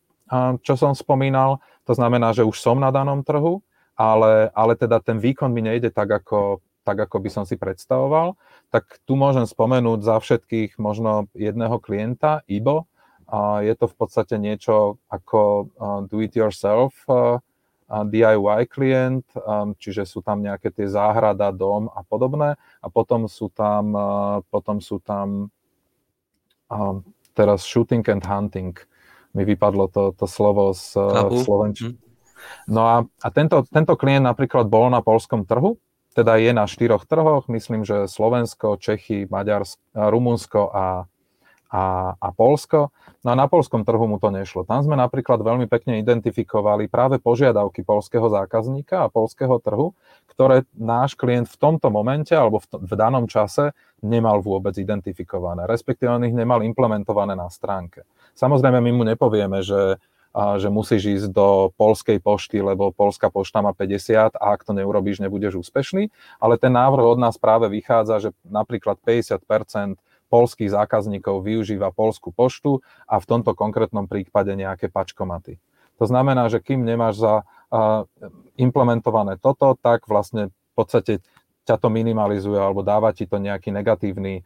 čo 0.60 0.74
som 0.76 0.92
spomínal, 0.92 1.64
to 1.88 1.96
znamená, 1.96 2.36
že 2.36 2.44
už 2.44 2.60
som 2.60 2.76
na 2.76 2.92
danom 2.92 3.24
trhu, 3.24 3.64
ale, 3.96 4.52
ale 4.52 4.72
teda 4.76 5.00
ten 5.00 5.16
výkon 5.16 5.48
mi 5.52 5.64
nejde 5.64 5.92
tak 5.92 6.08
ako, 6.08 6.60
tak, 6.84 7.08
ako 7.08 7.16
by 7.20 7.30
som 7.32 7.44
si 7.48 7.56
predstavoval, 7.56 8.36
tak 8.70 9.00
tu 9.08 9.16
môžem 9.18 9.44
spomenúť 9.44 10.00
za 10.04 10.16
všetkých 10.20 10.78
možno 10.78 11.26
jedného 11.34 11.76
klienta, 11.82 12.46
IBO. 12.46 12.86
Je 13.62 13.74
to 13.78 13.86
v 13.86 13.94
podstate 13.94 14.38
niečo 14.38 14.98
ako 15.10 15.70
do-it-yourself 16.10 16.94
DIY 17.90 18.70
klient, 18.70 19.26
um, 19.34 19.74
čiže 19.74 20.06
sú 20.06 20.22
tam 20.22 20.38
nejaké 20.38 20.70
tie 20.70 20.86
záhrada, 20.86 21.50
dom 21.50 21.90
a 21.90 22.06
podobné. 22.06 22.54
A 22.78 22.86
potom 22.86 23.26
sú 23.26 23.50
tam, 23.50 23.84
uh, 23.92 24.38
potom 24.46 24.78
sú 24.78 25.02
tam 25.02 25.50
um, 26.70 27.02
teraz 27.34 27.66
shooting 27.66 28.06
and 28.06 28.22
hunting. 28.22 28.78
Mi 29.34 29.42
vypadlo 29.42 29.90
to, 29.90 30.14
to 30.14 30.26
slovo 30.30 30.70
z 30.74 30.94
Slovenčiny. 31.46 31.98
Hm. 31.98 32.10
No 32.70 32.82
a, 32.86 32.96
a 33.04 33.28
tento, 33.30 33.62
tento 33.68 33.94
klient 33.98 34.24
napríklad 34.24 34.66
bol 34.66 34.88
na 34.88 35.04
polskom 35.04 35.44
trhu, 35.44 35.76
teda 36.10 36.40
je 36.42 36.50
na 36.50 36.66
štyroch 36.66 37.06
trhoch, 37.06 37.46
myslím, 37.46 37.86
že 37.86 38.10
Slovensko, 38.10 38.80
Čechy, 38.80 39.30
Maďarsko, 39.30 39.78
Rumunsko 39.94 40.72
a 40.74 41.06
a, 41.70 42.18
a 42.18 42.28
Polsko. 42.34 42.90
No 43.22 43.30
a 43.30 43.38
na 43.38 43.46
polskom 43.46 43.86
trhu 43.86 44.10
mu 44.10 44.18
to 44.18 44.34
nešlo. 44.34 44.66
Tam 44.66 44.82
sme 44.82 44.98
napríklad 44.98 45.38
veľmi 45.38 45.70
pekne 45.70 46.02
identifikovali 46.02 46.90
práve 46.90 47.22
požiadavky 47.22 47.86
polského 47.86 48.26
zákazníka 48.26 49.06
a 49.06 49.12
polského 49.12 49.54
trhu, 49.62 49.94
ktoré 50.34 50.66
náš 50.74 51.14
klient 51.14 51.46
v 51.46 51.56
tomto 51.56 51.88
momente 51.94 52.34
alebo 52.34 52.58
v, 52.58 52.66
v 52.74 52.92
danom 52.98 53.30
čase 53.30 53.70
nemal 54.02 54.42
vôbec 54.42 54.74
identifikované, 54.74 55.68
respektíve 55.70 56.10
on 56.10 56.26
ich 56.26 56.34
nemal 56.34 56.64
implementované 56.66 57.38
na 57.38 57.46
stránke. 57.52 58.02
Samozrejme, 58.34 58.80
my 58.82 58.90
mu 58.90 59.04
nepovieme, 59.06 59.62
že 59.62 60.00
a 60.30 60.62
že 60.62 60.70
musíš 60.70 61.02
ísť 61.10 61.28
do 61.34 61.74
polskej 61.74 62.22
pošty, 62.22 62.62
lebo 62.62 62.94
polská 62.94 63.26
pošta 63.34 63.58
má 63.66 63.74
50 63.74 64.38
a 64.38 64.54
ak 64.54 64.62
to 64.62 64.70
neurobíš, 64.70 65.18
nebudeš 65.18 65.58
úspešný. 65.58 66.06
Ale 66.38 66.54
ten 66.54 66.70
návrh 66.70 67.02
od 67.02 67.18
nás 67.18 67.34
práve 67.34 67.66
vychádza, 67.66 68.22
že 68.22 68.30
napríklad 68.46 69.02
50 69.02 69.42
polských 70.30 70.70
zákazníkov 70.70 71.42
využíva 71.42 71.90
polskú 71.90 72.30
poštu 72.30 72.80
a 73.04 73.18
v 73.18 73.28
tomto 73.28 73.52
konkrétnom 73.58 74.06
prípade 74.06 74.54
nejaké 74.54 74.86
pačkomaty. 74.88 75.58
To 75.98 76.08
znamená, 76.08 76.48
že 76.48 76.62
kým 76.62 76.86
nemáš 76.86 77.20
za 77.20 77.34
implementované 78.56 79.36
toto, 79.36 79.76
tak 79.76 80.08
vlastne 80.08 80.48
v 80.48 80.74
podstate 80.78 81.12
ťa 81.68 81.76
to 81.76 81.92
minimalizuje 81.92 82.56
alebo 82.56 82.80
dáva 82.80 83.12
ti 83.12 83.28
to 83.28 83.36
nejaký 83.36 83.68
negatívny 83.68 84.42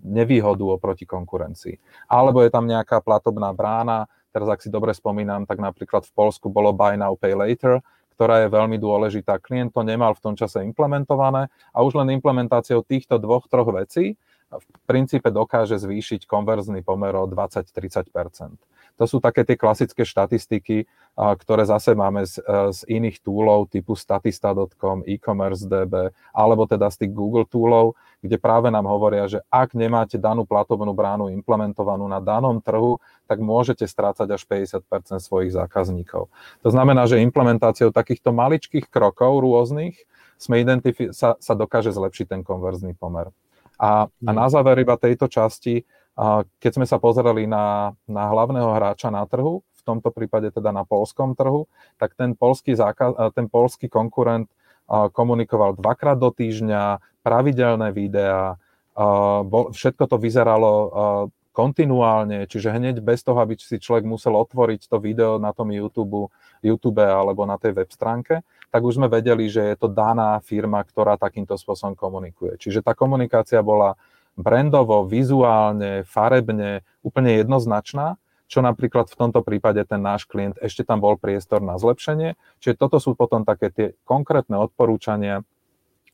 nevýhodu 0.00 0.64
oproti 0.64 1.04
konkurencii. 1.04 1.76
Alebo 2.08 2.40
je 2.40 2.50
tam 2.50 2.64
nejaká 2.64 3.04
platobná 3.04 3.52
brána, 3.52 4.08
teraz 4.32 4.48
ak 4.48 4.64
si 4.64 4.72
dobre 4.72 4.96
spomínam, 4.96 5.44
tak 5.44 5.60
napríklad 5.60 6.08
v 6.08 6.12
Polsku 6.14 6.48
bolo 6.48 6.72
Buy 6.72 6.96
Now, 6.96 7.14
Pay 7.18 7.36
Later, 7.36 7.84
ktorá 8.18 8.42
je 8.42 8.48
veľmi 8.50 8.82
dôležitá. 8.82 9.38
Klient 9.38 9.70
to 9.70 9.86
nemal 9.86 10.10
v 10.16 10.22
tom 10.24 10.34
čase 10.34 10.64
implementované 10.66 11.46
a 11.70 11.78
už 11.86 12.02
len 12.02 12.18
implementáciou 12.18 12.82
týchto 12.82 13.22
dvoch, 13.22 13.46
troch 13.46 13.70
vecí 13.70 14.18
v 14.48 14.64
princípe 14.88 15.28
dokáže 15.28 15.76
zvýšiť 15.76 16.24
konverzný 16.24 16.80
pomer 16.80 17.12
o 17.12 17.28
20-30% 17.28 18.56
To 18.96 19.04
sú 19.04 19.20
také 19.20 19.44
tie 19.44 19.60
klasické 19.60 20.08
štatistiky, 20.08 20.88
ktoré 21.14 21.68
zase 21.68 21.92
máme 21.92 22.24
z, 22.24 22.40
e, 22.40 22.72
z 22.72 22.80
iných 22.88 23.20
túlov 23.20 23.68
typu 23.68 23.92
statista.com, 23.92 25.04
e-commerce 25.04 25.68
DB, 25.68 26.10
alebo 26.32 26.64
teda 26.64 26.88
z 26.88 27.04
tých 27.04 27.12
Google 27.12 27.44
túlov, 27.44 27.94
kde 28.24 28.40
práve 28.40 28.72
nám 28.72 28.88
hovoria, 28.88 29.28
že 29.28 29.44
ak 29.52 29.76
nemáte 29.76 30.18
danú 30.18 30.48
platobnú 30.48 30.96
bránu 30.96 31.30
implementovanú 31.30 32.08
na 32.08 32.18
danom 32.18 32.58
trhu, 32.58 32.98
tak 33.28 33.38
môžete 33.44 33.84
strácať 33.84 34.32
až 34.32 34.42
50% 34.48 35.22
svojich 35.22 35.52
zákazníkov. 35.54 36.26
To 36.64 36.68
znamená, 36.72 37.04
že 37.04 37.22
implementáciou 37.22 37.92
takýchto 37.92 38.32
maličkých 38.32 38.88
krokov 38.88 39.44
rôznych 39.44 39.94
sme 40.38 40.62
identifi- 40.62 41.12
sa, 41.12 41.36
sa 41.38 41.54
dokáže 41.54 41.90
zlepšiť 41.90 42.26
ten 42.30 42.42
konverzný 42.42 42.94
pomer. 42.94 43.30
A, 43.78 44.10
a 44.10 44.30
na 44.34 44.46
záver 44.50 44.82
iba 44.82 44.98
tejto 44.98 45.30
časti, 45.30 45.86
keď 46.58 46.70
sme 46.74 46.86
sa 46.86 46.98
pozerali 46.98 47.46
na, 47.46 47.94
na 48.10 48.26
hlavného 48.26 48.74
hráča 48.74 49.08
na 49.14 49.22
trhu, 49.22 49.62
v 49.62 49.82
tomto 49.86 50.10
prípade 50.10 50.50
teda 50.50 50.74
na 50.74 50.82
polskom 50.82 51.38
trhu, 51.38 51.70
tak 51.96 52.18
ten 52.18 52.34
polský, 52.34 52.74
zákaz, 52.74 53.32
ten 53.32 53.46
polský 53.46 53.86
konkurent 53.86 54.50
komunikoval 54.88 55.78
dvakrát 55.78 56.18
do 56.18 56.34
týždňa, 56.34 56.98
pravidelné 57.22 57.94
videá, 57.94 58.58
všetko 59.72 60.04
to 60.10 60.16
vyzeralo 60.18 60.72
kontinuálne, 61.54 62.46
čiže 62.46 62.70
hneď 62.70 63.02
bez 63.02 63.26
toho, 63.26 63.42
aby 63.42 63.58
si 63.58 63.82
človek 63.82 64.06
musel 64.06 64.38
otvoriť 64.38 64.86
to 64.86 65.02
video 65.02 65.42
na 65.42 65.50
tom 65.50 65.74
YouTube, 65.74 66.30
YouTube 66.62 67.02
alebo 67.02 67.42
na 67.46 67.58
tej 67.58 67.74
web 67.74 67.90
stránke, 67.90 68.46
tak 68.68 68.84
už 68.84 69.00
sme 69.00 69.08
vedeli, 69.08 69.48
že 69.48 69.64
je 69.64 69.76
to 69.76 69.88
daná 69.88 70.38
firma, 70.44 70.84
ktorá 70.84 71.16
takýmto 71.16 71.56
spôsobom 71.56 71.96
komunikuje. 71.96 72.60
Čiže 72.60 72.84
tá 72.84 72.92
komunikácia 72.92 73.64
bola 73.64 73.96
brandovo, 74.38 75.02
vizuálne, 75.08 76.06
farebne 76.06 76.86
úplne 77.02 77.40
jednoznačná, 77.42 78.20
čo 78.48 78.64
napríklad 78.64 79.12
v 79.12 79.18
tomto 79.18 79.44
prípade 79.44 79.82
ten 79.84 80.00
náš 80.00 80.24
klient 80.24 80.56
ešte 80.62 80.86
tam 80.86 81.04
bol 81.04 81.20
priestor 81.20 81.60
na 81.60 81.76
zlepšenie. 81.76 82.38
Čiže 82.64 82.80
toto 82.80 82.96
sú 82.96 83.12
potom 83.12 83.44
také 83.44 83.68
tie 83.68 83.86
konkrétne 84.08 84.56
odporúčania, 84.56 85.44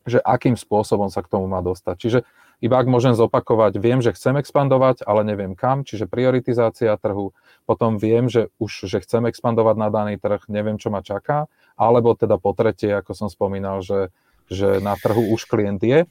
že 0.04 0.18
akým 0.20 0.58
spôsobom 0.58 1.08
sa 1.08 1.22
k 1.22 1.30
tomu 1.30 1.46
má 1.46 1.62
dostať. 1.62 1.96
Čiže 1.96 2.18
iba 2.62 2.76
ak 2.80 2.88
môžem 2.88 3.12
zopakovať, 3.12 3.76
viem, 3.76 4.00
že 4.00 4.14
chcem 4.16 4.40
expandovať, 4.40 5.04
ale 5.04 5.26
neviem 5.26 5.52
kam, 5.52 5.84
čiže 5.84 6.08
prioritizácia 6.08 6.96
trhu, 6.96 7.36
potom 7.68 8.00
viem, 8.00 8.30
že 8.30 8.48
už 8.56 8.88
že 8.88 9.04
chcem 9.04 9.26
expandovať 9.28 9.76
na 9.76 9.88
daný 9.92 10.14
trh, 10.16 10.48
neviem, 10.48 10.80
čo 10.80 10.88
ma 10.88 11.04
čaká, 11.04 11.50
alebo 11.78 12.14
teda 12.14 12.38
po 12.38 12.54
tretie, 12.54 12.94
ako 12.94 13.12
som 13.14 13.28
spomínal, 13.30 13.82
že, 13.82 14.14
že 14.50 14.78
na 14.78 14.94
trhu 14.94 15.34
už 15.34 15.44
klient 15.44 15.82
je, 15.82 16.06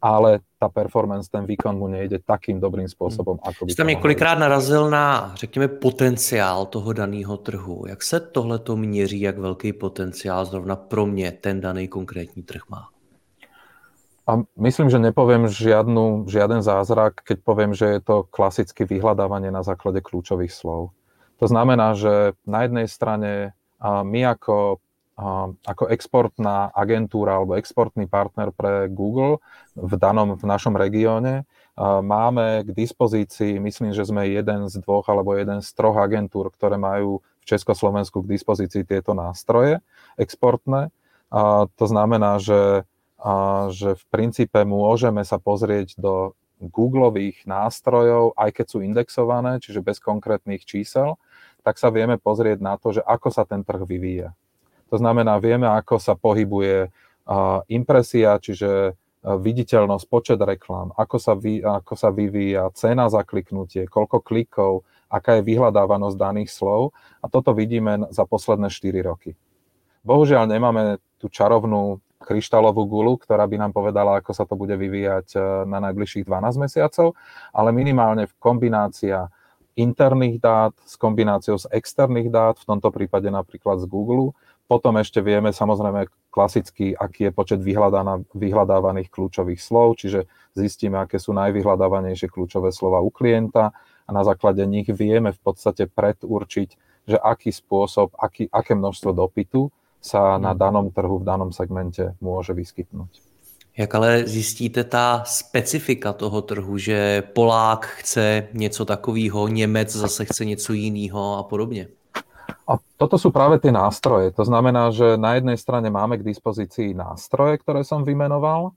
ale 0.00 0.40
ta 0.58 0.68
performance, 0.68 1.28
ten 1.28 1.44
výkon 1.44 1.76
mu 1.76 1.88
nejde 1.88 2.18
takým 2.24 2.60
dobrým 2.60 2.88
způsobem, 2.88 3.36
ako 3.42 3.68
by 3.68 3.74
tam 3.74 3.86
několikrát 3.86 4.38
narazil 4.38 4.90
na, 4.90 5.32
řekněme, 5.36 5.68
potenciál 5.68 6.66
toho 6.66 6.92
daného 6.92 7.36
trhu. 7.36 7.84
Jak 7.88 8.02
se 8.02 8.20
tohle 8.20 8.58
to 8.58 8.76
měří, 8.76 9.20
jak 9.20 9.38
velký 9.38 9.72
potenciál 9.72 10.44
zrovna 10.44 10.76
pro 10.76 11.06
mě 11.06 11.32
ten 11.32 11.60
daný 11.60 11.88
konkrétní 11.88 12.42
trh 12.42 12.62
má? 12.70 12.88
A 14.24 14.40
myslím, 14.56 14.88
že 14.88 14.96
nepoviem 14.96 15.52
žiadnu, 15.52 16.24
žiaden 16.32 16.64
zázrak, 16.64 17.20
keď 17.28 17.44
poviem, 17.44 17.76
že 17.76 17.84
je 17.84 18.00
to 18.00 18.24
klasické 18.24 18.88
vyhľadávanie 18.88 19.52
na 19.52 19.60
základe 19.60 20.00
kľúčových 20.00 20.48
slov. 20.48 20.96
To 21.36 21.44
znamená, 21.44 21.92
že 21.92 22.32
na 22.48 22.64
jednej 22.64 22.88
strane 22.88 23.52
my 23.84 24.20
ako, 24.24 24.80
ako 25.62 25.94
exportná 25.94 26.74
agentúra 26.74 27.38
alebo 27.38 27.54
exportný 27.54 28.10
partner 28.10 28.50
pre 28.50 28.90
Google 28.90 29.38
v 29.78 29.94
danom, 29.94 30.34
v 30.34 30.42
našom 30.42 30.74
regióne 30.74 31.46
máme 31.78 32.66
k 32.66 32.70
dispozícii, 32.74 33.62
myslím, 33.62 33.94
že 33.94 34.06
sme 34.06 34.26
jeden 34.26 34.66
z 34.66 34.82
dvoch 34.82 35.06
alebo 35.06 35.38
jeden 35.38 35.62
z 35.62 35.70
troch 35.70 35.94
agentúr, 35.98 36.50
ktoré 36.50 36.74
majú 36.78 37.22
v 37.42 37.44
Československu 37.46 38.26
k 38.26 38.30
dispozícii 38.34 38.82
tieto 38.82 39.14
nástroje 39.14 39.78
exportné. 40.18 40.90
A 41.30 41.70
to 41.78 41.84
znamená, 41.86 42.42
že 42.42 42.82
a 43.24 43.66
že 43.72 43.96
v 43.96 44.04
princípe 44.12 44.60
môžeme 44.68 45.24
sa 45.24 45.40
pozrieť 45.40 45.96
do 45.96 46.36
Googleových 46.60 47.48
nástrojov, 47.48 48.36
aj 48.36 48.50
keď 48.52 48.66
sú 48.68 48.78
indexované, 48.84 49.64
čiže 49.64 49.80
bez 49.80 49.96
konkrétnych 49.96 50.68
čísel, 50.68 51.16
tak 51.64 51.80
sa 51.80 51.88
vieme 51.88 52.20
pozrieť 52.20 52.60
na 52.60 52.76
to, 52.76 52.92
že 52.92 53.00
ako 53.00 53.32
sa 53.32 53.48
ten 53.48 53.64
trh 53.64 53.80
vyvíja. 53.88 54.36
To 54.94 55.02
znamená, 55.02 55.42
vieme, 55.42 55.66
ako 55.66 55.98
sa 55.98 56.14
pohybuje 56.14 56.86
impresia, 57.66 58.38
čiže 58.38 58.94
viditeľnosť, 59.26 60.06
počet 60.06 60.38
reklám, 60.38 60.94
ako 60.94 61.16
sa, 61.18 61.34
vy, 61.34 61.66
ako 61.66 61.98
sa 61.98 62.14
vyvíja 62.14 62.70
cena 62.78 63.10
za 63.10 63.26
kliknutie, 63.26 63.90
koľko 63.90 64.22
klikov, 64.22 64.86
aká 65.10 65.42
je 65.42 65.50
vyhľadávanosť 65.50 66.14
daných 66.14 66.54
slov 66.54 66.94
a 67.18 67.26
toto 67.26 67.50
vidíme 67.58 68.06
za 68.14 68.22
posledné 68.22 68.70
4 68.70 69.02
roky. 69.02 69.34
Bohužiaľ 70.06 70.46
nemáme 70.46 71.02
tú 71.18 71.26
čarovnú 71.26 71.98
kryštálovú 72.22 72.86
gulu, 72.86 73.18
ktorá 73.18 73.50
by 73.50 73.66
nám 73.66 73.72
povedala, 73.74 74.22
ako 74.22 74.30
sa 74.30 74.46
to 74.46 74.54
bude 74.54 74.78
vyvíjať 74.78 75.36
e, 75.36 75.38
na 75.68 75.76
najbližších 75.90 76.24
12 76.24 76.56
mesiacov, 76.56 77.18
ale 77.52 77.68
minimálne 77.72 78.30
kombinácia 78.40 79.28
interných 79.74 80.38
dát 80.38 80.74
s 80.86 80.94
kombináciou 80.94 81.58
z 81.58 81.66
externých 81.74 82.30
dát, 82.30 82.56
v 82.56 82.68
tomto 82.68 82.88
prípade 82.94 83.26
napríklad 83.28 83.82
z 83.82 83.86
Google, 83.90 84.32
Potom 84.64 84.96
ešte 84.96 85.20
vieme 85.20 85.52
samozrejme 85.52 86.08
klasicky, 86.32 86.96
aký 86.96 87.28
je 87.28 87.36
počet 87.36 87.60
vyhľadávaných 88.32 89.12
kľúčových 89.12 89.60
slov, 89.60 90.00
čiže 90.00 90.24
zistíme, 90.56 90.96
aké 90.98 91.20
sú 91.20 91.36
najvyhľadávanejšie 91.36 92.32
kľúčové 92.32 92.72
slova 92.72 93.04
u 93.04 93.12
klienta 93.12 93.76
a 94.08 94.10
na 94.10 94.24
základe 94.24 94.64
nich 94.64 94.88
vieme 94.88 95.36
v 95.36 95.40
podstate 95.44 95.84
predurčiť, 95.86 96.68
že 97.04 97.16
aký 97.20 97.52
spôsob, 97.52 98.16
aký, 98.16 98.48
aké 98.48 98.72
množstvo 98.72 99.12
dopytu 99.12 99.68
sa 100.00 100.40
na 100.40 100.52
mhm. 100.52 100.58
danom 100.58 100.86
trhu, 100.88 101.20
v 101.20 101.28
danom 101.28 101.50
segmente 101.52 102.16
môže 102.24 102.56
vyskytnúť. 102.56 103.20
Jak 103.74 103.94
ale 103.94 104.26
zjistíte 104.26 104.84
ta 104.84 105.26
specifika 105.26 106.12
toho 106.12 106.42
trhu, 106.42 106.78
že 106.78 107.22
Polák 107.34 107.86
chce 107.86 108.48
něco 108.52 108.84
takového, 108.84 109.48
Němec 109.48 109.96
zase 109.96 110.24
chce 110.24 110.44
něco 110.44 110.72
jiného 110.72 111.38
a 111.38 111.42
podobně? 111.42 111.88
A 112.64 112.80
toto 112.96 113.20
sú 113.20 113.28
práve 113.28 113.60
tie 113.60 113.68
nástroje. 113.68 114.32
To 114.40 114.44
znamená, 114.48 114.88
že 114.88 115.20
na 115.20 115.36
jednej 115.36 115.60
strane 115.60 115.92
máme 115.92 116.16
k 116.16 116.26
dispozícii 116.26 116.96
nástroje, 116.96 117.60
ktoré 117.60 117.84
som 117.84 118.00
vymenoval, 118.00 118.72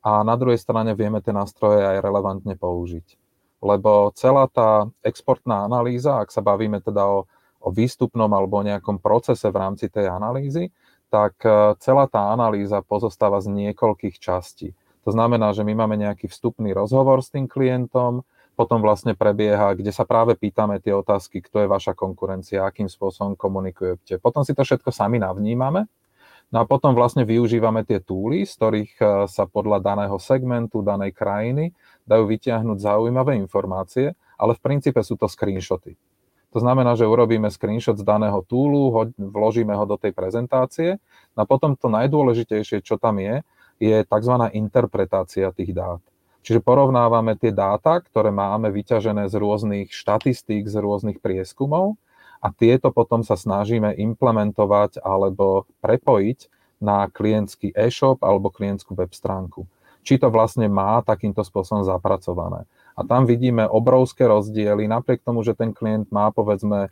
a 0.00 0.24
na 0.24 0.32
druhej 0.36 0.56
strane 0.56 0.96
vieme 0.96 1.20
tie 1.20 1.32
nástroje 1.32 1.84
aj 1.84 2.00
relevantne 2.00 2.56
použiť. 2.56 3.06
Lebo 3.60 4.12
celá 4.16 4.48
tá 4.48 4.88
exportná 5.04 5.68
analýza, 5.68 6.16
ak 6.16 6.32
sa 6.32 6.40
bavíme 6.40 6.80
teda 6.80 7.04
o, 7.04 7.28
o 7.60 7.68
výstupnom 7.68 8.32
alebo 8.32 8.60
o 8.60 8.66
nejakom 8.66 8.96
procese 8.96 9.52
v 9.52 9.60
rámci 9.60 9.92
tej 9.92 10.08
analýzy, 10.08 10.72
tak 11.12 11.36
e, 11.44 11.76
celá 11.84 12.08
tá 12.08 12.32
analýza 12.32 12.80
pozostáva 12.80 13.44
z 13.44 13.52
niekoľkých 13.52 14.16
častí. 14.16 14.72
To 15.04 15.12
znamená, 15.12 15.52
že 15.52 15.64
my 15.68 15.76
máme 15.76 16.00
nejaký 16.00 16.32
vstupný 16.32 16.72
rozhovor 16.72 17.20
s 17.20 17.28
tým 17.28 17.44
klientom, 17.44 18.24
potom 18.60 18.84
vlastne 18.84 19.16
prebieha, 19.16 19.72
kde 19.72 19.88
sa 19.88 20.04
práve 20.04 20.36
pýtame 20.36 20.84
tie 20.84 20.92
otázky, 20.92 21.40
kto 21.40 21.64
je 21.64 21.68
vaša 21.72 21.96
konkurencia, 21.96 22.68
akým 22.68 22.92
spôsobom 22.92 23.32
komunikujete. 23.32 24.20
Potom 24.20 24.44
si 24.44 24.52
to 24.52 24.60
všetko 24.60 24.92
sami 24.92 25.16
navnímame. 25.16 25.88
No 26.52 26.60
a 26.60 26.68
potom 26.68 26.92
vlastne 26.92 27.24
využívame 27.24 27.88
tie 27.88 28.04
túly, 28.04 28.44
z 28.44 28.52
ktorých 28.60 28.92
e, 29.00 29.04
sa 29.32 29.48
podľa 29.48 29.80
daného 29.80 30.20
segmentu, 30.20 30.84
danej 30.84 31.16
krajiny 31.16 31.72
dajú 32.04 32.28
vytiahnuť 32.28 32.76
zaujímavé 32.84 33.40
informácie, 33.40 34.12
ale 34.36 34.52
v 34.52 34.60
princípe 34.60 35.00
sú 35.00 35.16
to 35.16 35.24
screenshoty. 35.24 35.96
To 36.52 36.58
znamená, 36.58 36.98
že 36.98 37.08
urobíme 37.08 37.48
screenshot 37.48 37.96
z 37.96 38.04
daného 38.04 38.44
túlu, 38.44 38.92
vložíme 39.16 39.72
ho 39.72 39.86
do 39.86 39.96
tej 39.96 40.12
prezentácie 40.12 41.00
no 41.32 41.46
a 41.46 41.48
potom 41.48 41.78
to 41.78 41.86
najdôležitejšie, 41.86 42.84
čo 42.84 43.00
tam 43.00 43.22
je, 43.22 43.40
je 43.78 44.04
tzv. 44.04 44.34
interpretácia 44.52 45.48
tých 45.54 45.72
dát. 45.72 46.02
Čiže 46.40 46.64
porovnávame 46.64 47.36
tie 47.36 47.52
dáta, 47.52 48.00
ktoré 48.00 48.32
máme 48.32 48.72
vyťažené 48.72 49.28
z 49.28 49.34
rôznych 49.36 49.88
štatistík, 49.92 50.64
z 50.64 50.80
rôznych 50.80 51.20
prieskumov 51.20 52.00
a 52.40 52.48
tieto 52.48 52.88
potom 52.88 53.20
sa 53.20 53.36
snažíme 53.36 53.92
implementovať 53.92 55.04
alebo 55.04 55.68
prepojiť 55.84 56.48
na 56.80 57.04
klientský 57.12 57.76
e-shop 57.76 58.24
alebo 58.24 58.48
klientskú 58.48 58.96
web 58.96 59.12
stránku. 59.12 59.68
Či 60.00 60.16
to 60.16 60.32
vlastne 60.32 60.64
má 60.72 61.04
takýmto 61.04 61.44
spôsobom 61.44 61.84
zapracované. 61.84 62.64
A 62.96 63.04
tam 63.04 63.28
vidíme 63.28 63.68
obrovské 63.68 64.24
rozdiely, 64.24 64.88
napriek 64.88 65.20
tomu, 65.20 65.44
že 65.44 65.52
ten 65.52 65.76
klient 65.76 66.08
má, 66.08 66.32
povedzme, 66.32 66.88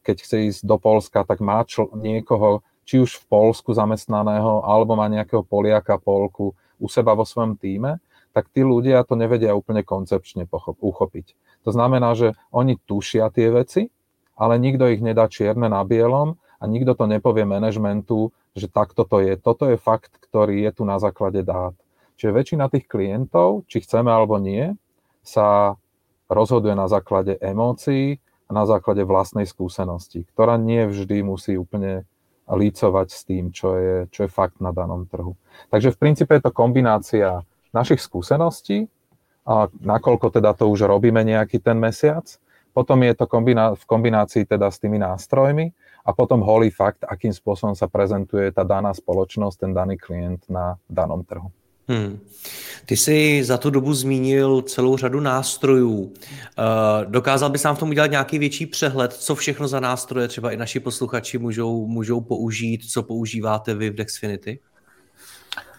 keď 0.00 0.16
chce 0.16 0.36
ísť 0.48 0.60
do 0.64 0.80
Polska, 0.80 1.28
tak 1.28 1.44
má 1.44 1.60
čl- 1.68 1.92
niekoho, 1.92 2.64
či 2.88 3.04
už 3.04 3.20
v 3.20 3.24
Polsku 3.28 3.76
zamestnaného, 3.76 4.64
alebo 4.64 4.96
má 4.96 5.06
nejakého 5.12 5.44
Poliaka, 5.44 6.00
Polku 6.00 6.56
u 6.80 6.88
seba 6.88 7.12
vo 7.12 7.28
svojom 7.28 7.54
týme, 7.54 8.00
tak 8.30 8.48
tí 8.54 8.62
ľudia 8.62 9.02
to 9.06 9.18
nevedia 9.18 9.54
úplne 9.54 9.82
koncepčne 9.82 10.46
uchopiť. 10.78 11.34
To 11.66 11.70
znamená, 11.74 12.14
že 12.14 12.38
oni 12.54 12.78
tušia 12.78 13.28
tie 13.34 13.50
veci, 13.50 13.90
ale 14.38 14.56
nikto 14.56 14.88
ich 14.88 15.04
nedá 15.04 15.28
čierne 15.28 15.68
na 15.68 15.84
bielom 15.84 16.38
a 16.60 16.64
nikto 16.64 16.96
to 16.96 17.04
nepovie 17.04 17.44
manažmentu, 17.44 18.32
že 18.56 18.70
takto 18.70 19.04
to 19.04 19.20
je. 19.20 19.36
Toto 19.36 19.68
je 19.68 19.76
fakt, 19.76 20.16
ktorý 20.30 20.64
je 20.64 20.70
tu 20.80 20.82
na 20.88 20.96
základe 20.96 21.44
dát. 21.44 21.76
Čiže 22.16 22.36
väčšina 22.36 22.68
tých 22.68 22.84
klientov, 22.88 23.64
či 23.68 23.80
chceme 23.84 24.12
alebo 24.12 24.36
nie, 24.36 24.76
sa 25.20 25.76
rozhoduje 26.28 26.72
na 26.76 26.88
základe 26.88 27.36
emócií 27.40 28.20
a 28.48 28.50
na 28.52 28.64
základe 28.64 29.04
vlastnej 29.04 29.44
skúsenosti, 29.44 30.24
ktorá 30.32 30.56
nie 30.60 30.84
vždy 30.88 31.24
musí 31.24 31.56
úplne 31.56 32.04
lícovať 32.50 33.08
s 33.08 33.20
tým, 33.24 33.44
čo 33.54 33.78
je, 33.78 33.96
čo 34.10 34.26
je 34.26 34.30
fakt 34.30 34.58
na 34.58 34.74
danom 34.74 35.06
trhu. 35.06 35.38
Takže 35.70 35.94
v 35.94 36.00
princípe 36.00 36.34
je 36.34 36.42
to 36.42 36.52
kombinácia 36.52 37.46
našich 37.72 38.00
skúseností, 38.00 38.88
a 39.46 39.66
nakoľko 39.80 40.30
teda 40.30 40.52
to 40.52 40.68
už 40.68 40.86
robíme 40.86 41.24
nejaký 41.24 41.58
ten 41.58 41.80
mesiac, 41.80 42.22
potom 42.70 43.02
je 43.02 43.14
to 43.18 43.26
kombiná- 43.26 43.74
v 43.74 43.84
kombinácii 43.84 44.44
teda 44.46 44.70
s 44.70 44.78
tými 44.78 44.98
nástrojmi 44.98 45.72
a 46.06 46.10
potom 46.12 46.40
holý 46.40 46.70
fakt, 46.70 47.02
akým 47.02 47.34
spôsobom 47.34 47.74
sa 47.74 47.90
prezentuje 47.90 48.52
tá 48.54 48.62
daná 48.62 48.94
spoločnosť, 48.94 49.56
ten 49.58 49.72
daný 49.74 49.98
klient 49.98 50.46
na 50.46 50.78
danom 50.86 51.24
trhu. 51.26 51.50
Hmm. 51.90 52.20
Ty 52.86 52.96
jsi 52.96 53.44
za 53.44 53.58
tu 53.58 53.70
dobu 53.70 53.94
zmínil 53.94 54.62
celou 54.62 54.96
řadu 54.96 55.20
nástrojů. 55.20 55.96
Uh, 55.98 56.12
dokázal 57.04 57.50
bys 57.50 57.62
nám 57.62 57.76
v 57.76 57.78
tom 57.78 57.88
udělat 57.88 58.10
nějaký 58.10 58.38
větší 58.38 58.66
přehled, 58.66 59.12
co 59.12 59.34
všechno 59.34 59.68
za 59.68 59.80
nástroje 59.80 60.28
třeba 60.28 60.52
i 60.52 60.56
naši 60.56 60.80
posluchači 60.80 61.38
můžou, 61.38 61.86
můžou 61.86 62.20
použít, 62.20 62.84
co 62.90 63.02
používáte 63.02 63.74
vy 63.74 63.90
v 63.90 63.94
Dexfinity? 63.94 64.58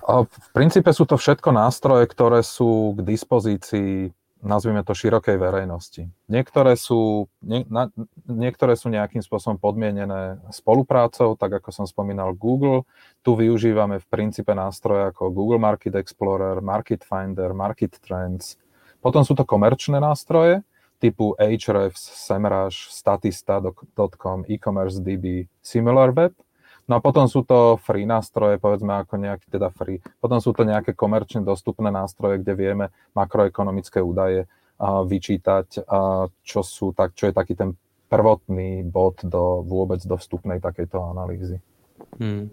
V 0.01 0.49
princípe 0.53 0.89
sú 0.91 1.05
to 1.05 1.15
všetko 1.15 1.53
nástroje, 1.53 2.09
ktoré 2.09 2.41
sú 2.41 2.97
k 2.97 3.05
dispozícii, 3.05 4.09
nazvime 4.41 4.81
to, 4.81 4.97
širokej 4.97 5.37
verejnosti. 5.37 6.09
Niektoré 6.25 6.73
sú, 6.73 7.29
nie, 7.45 7.61
na, 7.69 7.93
niektoré 8.25 8.73
sú 8.73 8.89
nejakým 8.89 9.21
spôsobom 9.21 9.61
podmienené 9.61 10.41
spoluprácou, 10.49 11.37
tak 11.37 11.61
ako 11.61 11.69
som 11.69 11.85
spomínal 11.85 12.33
Google. 12.33 12.89
Tu 13.21 13.37
využívame 13.37 14.01
v 14.01 14.09
princípe 14.09 14.51
nástroje 14.57 15.13
ako 15.13 15.29
Google 15.29 15.61
Market 15.61 15.93
Explorer, 15.93 16.57
Market 16.65 17.05
Finder, 17.05 17.53
Market 17.53 18.01
Trends. 18.01 18.57
Potom 19.01 19.21
sú 19.21 19.37
to 19.37 19.45
komerčné 19.45 20.01
nástroje 20.01 20.65
typu 21.01 21.33
Ahrefs, 21.41 22.13
Semrush, 22.29 22.93
Statista.com, 22.93 24.45
e-commerce 24.45 25.01
DB, 25.01 25.49
SimilarWeb– 25.61 26.33
No 26.91 26.99
a 26.99 27.03
potom 27.03 27.23
sú 27.23 27.47
to 27.47 27.79
free 27.79 28.03
nástroje, 28.03 28.59
povedzme 28.59 28.91
ako 28.99 29.15
nejaký 29.15 29.47
teda 29.47 29.71
free. 29.71 30.03
Potom 30.19 30.43
sú 30.43 30.51
to 30.51 30.67
nejaké 30.67 30.91
komerčne 30.91 31.39
dostupné 31.39 31.87
nástroje, 31.87 32.43
kde 32.43 32.51
vieme 32.51 32.85
makroekonomické 33.15 34.03
údaje 34.03 34.43
vyčítať, 34.83 35.87
čo, 36.43 36.59
sú, 36.59 36.91
tak, 36.91 37.15
čo 37.15 37.31
je 37.31 37.33
taký 37.33 37.55
ten 37.55 37.79
prvotný 38.11 38.83
bod 38.83 39.23
do, 39.23 39.63
vůbec 39.63 40.03
do 40.03 40.19
vstupnej 40.19 40.59
takejto 40.59 40.99
analýzy. 40.99 41.63
Hmm. 42.19 42.49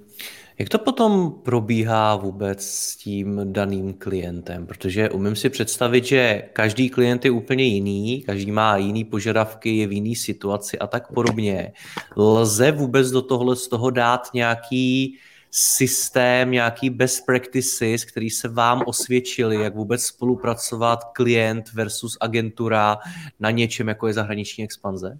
Jak 0.59 0.69
to 0.69 0.79
potom 0.79 1.33
probíhá 1.43 2.17
vůbec 2.17 2.67
s 2.67 2.97
tím 2.97 3.41
daným 3.53 3.95
klientem? 3.95 4.67
Protože 4.67 5.11
umím 5.11 5.37
si 5.37 5.51
představit, 5.51 6.05
že 6.05 6.43
každý 6.53 6.91
klient 6.91 7.25
je 7.25 7.31
úplně 7.31 7.65
jiný, 7.65 8.23
každý 8.23 8.53
má 8.53 8.77
jiný 8.77 9.05
požadavky, 9.05 9.77
je 9.77 9.87
v 9.87 9.93
jiný 9.93 10.17
situaci 10.17 10.79
a 10.79 10.87
tak 10.87 11.13
podobně. 11.13 11.73
Lze 12.17 12.73
vůbec 12.73 13.11
do 13.11 13.23
tohle 13.23 13.57
z 13.57 13.69
toho 13.69 13.91
dát 13.91 14.29
nějaký 14.35 15.19
systém, 15.51 16.51
nějaký 16.51 16.91
best 16.91 17.27
practices, 17.27 18.05
který 18.05 18.31
se 18.31 18.49
vám 18.49 18.83
osvědčili, 18.87 19.57
jak 19.57 19.75
vůbec 19.75 20.03
spolupracovat 20.03 21.05
klient 21.05 21.73
versus 21.73 22.17
agentura 22.21 22.99
na 23.41 23.51
něčem, 23.51 23.89
jako 23.89 24.07
je 24.07 24.13
zahraniční 24.13 24.65
expanze? 24.65 25.19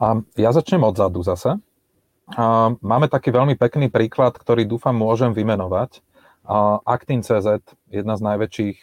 A 0.00 0.20
ja 0.38 0.52
začnem 0.52 0.84
odzadu 0.84 1.22
zase. 1.22 1.48
Máme 2.82 3.06
taký 3.06 3.30
veľmi 3.30 3.54
pekný 3.54 3.86
príklad, 3.86 4.34
ktorý 4.34 4.66
dúfam 4.66 4.98
môžem 4.98 5.30
vymenovať. 5.30 6.02
Actin.cz, 6.82 7.62
jedna 7.90 8.14
z 8.18 8.22
najväčších 8.22 8.78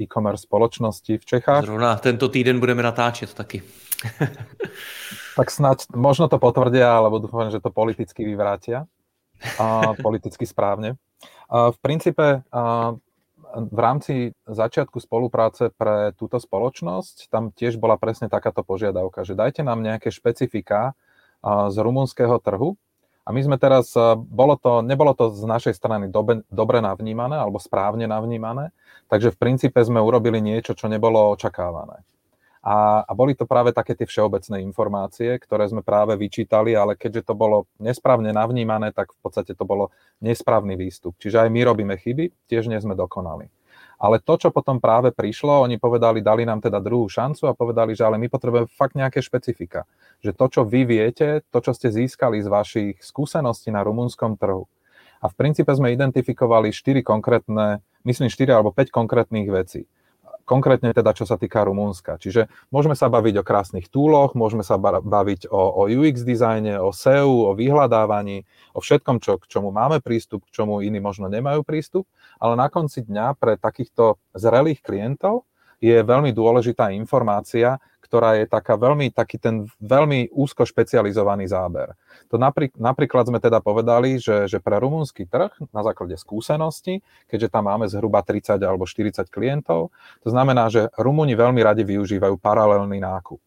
e-commerce 0.00 0.48
spoločností 0.48 1.20
v 1.20 1.24
Čechách. 1.24 1.68
Zrovna 1.68 1.96
tento 2.00 2.32
týden 2.32 2.56
budeme 2.56 2.80
natáčet 2.80 3.36
taky. 3.36 3.60
tak 5.38 5.48
snať 5.52 5.92
možno 5.92 6.28
to 6.28 6.40
potvrdia, 6.40 6.88
alebo 6.88 7.20
dúfam, 7.20 7.48
že 7.52 7.60
to 7.60 7.72
politicky 7.72 8.24
vyvrátia. 8.24 8.88
A, 9.60 9.92
politicky 10.00 10.48
správne. 10.48 10.96
A 11.52 11.72
v 11.72 11.78
princípe 11.80 12.40
a, 12.48 12.96
v 13.56 13.78
rámci 13.80 14.36
začiatku 14.48 15.00
spolupráce 15.00 15.72
pre 15.72 16.12
túto 16.16 16.36
spoločnosť 16.36 17.32
tam 17.32 17.52
tiež 17.52 17.80
bola 17.80 17.96
presne 17.96 18.28
takáto 18.28 18.60
požiadavka, 18.60 19.24
že 19.24 19.36
dajte 19.36 19.64
nám 19.64 19.80
nejaké 19.80 20.12
špecifika 20.12 20.92
z 21.44 21.76
rumunského 21.78 22.36
trhu, 22.42 22.76
a 23.26 23.34
my 23.34 23.40
sme 23.42 23.56
teraz, 23.58 23.90
eh, 23.98 24.14
bolo 24.14 24.54
to, 24.54 24.86
nebolo 24.86 25.10
to 25.10 25.34
z 25.34 25.42
našej 25.42 25.74
strany 25.74 26.06
dobe, 26.06 26.46
dobre 26.46 26.78
navnímané 26.78 27.34
alebo 27.34 27.58
správne 27.58 28.06
navnímané, 28.06 28.70
takže 29.10 29.34
v 29.34 29.40
princípe 29.42 29.82
sme 29.82 29.98
urobili 29.98 30.38
niečo, 30.38 30.78
čo 30.78 30.86
nebolo 30.86 31.34
očakávané. 31.34 32.06
A, 32.66 33.06
a 33.06 33.12
boli 33.14 33.38
to 33.38 33.46
práve 33.46 33.70
také 33.70 33.94
tie 33.94 34.10
všeobecné 34.10 34.58
informácie, 34.58 35.38
ktoré 35.38 35.70
sme 35.70 35.86
práve 35.86 36.18
vyčítali, 36.18 36.74
ale 36.74 36.98
keďže 36.98 37.30
to 37.30 37.34
bolo 37.38 37.70
nesprávne 37.78 38.34
navnímané, 38.34 38.90
tak 38.90 39.14
v 39.14 39.18
podstate 39.22 39.54
to 39.54 39.62
bolo 39.62 39.94
nesprávny 40.18 40.74
výstup. 40.74 41.14
Čiže 41.22 41.46
aj 41.46 41.48
my 41.50 41.60
robíme 41.62 41.94
chyby, 41.94 42.34
tiež 42.50 42.66
nie 42.66 42.78
sme 42.82 42.98
dokonali. 42.98 43.46
Ale 43.96 44.20
to, 44.20 44.36
čo 44.36 44.48
potom 44.52 44.76
práve 44.76 45.08
prišlo, 45.08 45.64
oni 45.64 45.80
povedali, 45.80 46.20
dali 46.20 46.44
nám 46.44 46.60
teda 46.60 46.84
druhú 46.84 47.08
šancu 47.08 47.48
a 47.48 47.56
povedali, 47.56 47.96
že 47.96 48.04
ale 48.04 48.20
my 48.20 48.28
potrebujeme 48.28 48.68
fakt 48.68 48.92
nejaké 48.92 49.24
špecifika. 49.24 49.88
Že 50.20 50.36
to, 50.36 50.46
čo 50.52 50.60
vy 50.68 50.84
viete, 50.84 51.40
to, 51.48 51.58
čo 51.64 51.72
ste 51.72 51.88
získali 51.88 52.44
z 52.44 52.48
vašich 52.52 52.94
skúseností 53.00 53.72
na 53.72 53.80
rumunskom 53.80 54.36
trhu. 54.36 54.68
A 55.24 55.32
v 55.32 55.34
princípe 55.34 55.72
sme 55.72 55.96
identifikovali 55.96 56.76
4 56.76 57.00
konkrétne, 57.00 57.80
myslím 58.04 58.28
4 58.28 58.52
alebo 58.52 58.68
5 58.68 58.92
konkrétnych 58.92 59.48
vecí 59.48 59.88
konkrétne 60.46 60.94
teda 60.94 61.10
čo 61.10 61.26
sa 61.26 61.34
týka 61.34 61.66
Rumúnska. 61.66 62.22
Čiže 62.22 62.46
môžeme 62.70 62.94
sa 62.94 63.10
baviť 63.10 63.42
o 63.42 63.44
krásnych 63.44 63.90
túloch, 63.90 64.38
môžeme 64.38 64.62
sa 64.62 64.78
baviť 64.78 65.50
o, 65.50 65.58
o 65.58 65.82
UX 65.90 66.22
dizajne, 66.22 66.78
o 66.78 66.94
SEO, 66.94 67.50
o 67.50 67.52
vyhľadávaní, 67.58 68.46
o 68.72 68.80
všetkom, 68.80 69.18
čo, 69.18 69.42
k 69.42 69.50
čomu 69.50 69.74
máme 69.74 69.98
prístup, 69.98 70.46
k 70.46 70.62
čomu 70.62 70.80
iní 70.80 71.02
možno 71.02 71.26
nemajú 71.26 71.66
prístup, 71.66 72.06
ale 72.38 72.54
na 72.54 72.70
konci 72.70 73.02
dňa 73.02 73.34
pre 73.36 73.58
takýchto 73.58 74.22
zrelých 74.38 74.80
klientov 74.80 75.44
je 75.82 75.98
veľmi 76.00 76.32
dôležitá 76.32 76.94
informácia, 76.96 77.76
ktorá 78.06 78.38
je 78.38 78.46
taká 78.46 78.78
veľmi, 78.78 79.10
taký 79.10 79.42
ten 79.42 79.66
veľmi 79.82 80.30
úzko 80.30 80.62
špecializovaný 80.62 81.50
záber. 81.50 81.98
To 82.30 82.38
napríklad, 82.38 82.78
napríklad 82.78 83.24
sme 83.26 83.42
teda 83.42 83.58
povedali, 83.58 84.22
že, 84.22 84.46
že 84.46 84.62
pre 84.62 84.78
rumúnsky 84.78 85.26
trh 85.26 85.50
na 85.74 85.82
základe 85.82 86.14
skúsenosti, 86.14 87.02
keďže 87.26 87.50
tam 87.50 87.66
máme 87.66 87.90
zhruba 87.90 88.22
30 88.22 88.62
alebo 88.62 88.86
40 88.86 89.26
klientov, 89.26 89.90
to 90.22 90.28
znamená, 90.30 90.70
že 90.70 90.86
Rumúni 90.94 91.34
veľmi 91.34 91.60
radi 91.66 91.82
využívajú 91.82 92.38
paralelný 92.38 93.02
nákup. 93.02 93.42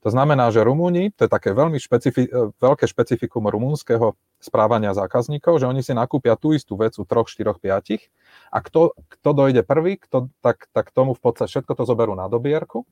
To 0.00 0.08
znamená, 0.08 0.48
že 0.48 0.64
Rumúni, 0.64 1.12
to 1.12 1.28
je 1.28 1.30
také 1.30 1.52
veľmi 1.52 1.76
špecifi- 1.76 2.32
veľké 2.56 2.88
špecifikum 2.88 3.44
rumúnskeho 3.44 4.16
správania 4.40 4.96
zákazníkov, 4.96 5.60
že 5.60 5.68
oni 5.68 5.84
si 5.84 5.92
nakúpia 5.92 6.40
tú 6.40 6.56
istú 6.56 6.80
vec 6.80 6.96
u 6.96 7.04
3, 7.04 7.28
4, 7.28 7.52
5 7.52 8.08
a 8.48 8.58
kto, 8.64 8.96
kto 8.96 9.30
dojde 9.36 9.60
prvý, 9.60 10.00
kto, 10.00 10.32
tak, 10.40 10.72
tak 10.72 10.88
tomu 10.96 11.12
v 11.12 11.20
podstate 11.20 11.52
všetko 11.52 11.76
to 11.76 11.84
zoberú 11.84 12.16
na 12.16 12.32
dobierku 12.32 12.88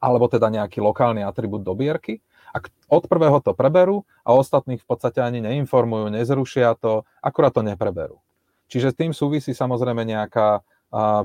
alebo 0.00 0.28
teda 0.30 0.52
nejaký 0.52 0.80
lokálny 0.80 1.24
atribút 1.24 1.66
dobierky 1.66 2.20
a 2.54 2.62
od 2.88 3.04
prvého 3.04 3.42
to 3.44 3.52
preberú 3.52 4.08
a 4.24 4.32
ostatných 4.32 4.80
v 4.80 4.86
podstate 4.88 5.20
ani 5.20 5.44
neinformujú, 5.44 6.08
nezrušia 6.12 6.78
to, 6.78 7.04
akurát 7.20 7.52
to 7.52 7.60
nepreberú. 7.60 8.20
Čiže 8.66 8.92
s 8.92 8.98
tým 8.98 9.12
súvisí 9.12 9.52
samozrejme 9.54 10.02
nejaká 10.02 10.64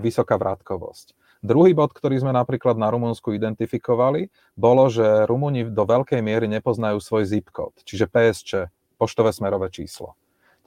vysoká 0.02 0.36
vrátkovosť. 0.36 1.18
Druhý 1.42 1.74
bod, 1.74 1.90
ktorý 1.90 2.22
sme 2.22 2.30
napríklad 2.38 2.78
na 2.78 2.94
Rumunsku 2.94 3.34
identifikovali, 3.34 4.30
bolo, 4.54 4.86
že 4.94 5.26
Rumúni 5.26 5.66
do 5.66 5.84
veľkej 5.90 6.22
miery 6.22 6.46
nepoznajú 6.46 7.02
svoj 7.02 7.26
zip 7.26 7.50
kód, 7.50 7.74
čiže 7.82 8.06
PSČ, 8.06 8.70
poštové 9.02 9.34
smerové 9.34 9.74
číslo. 9.74 10.14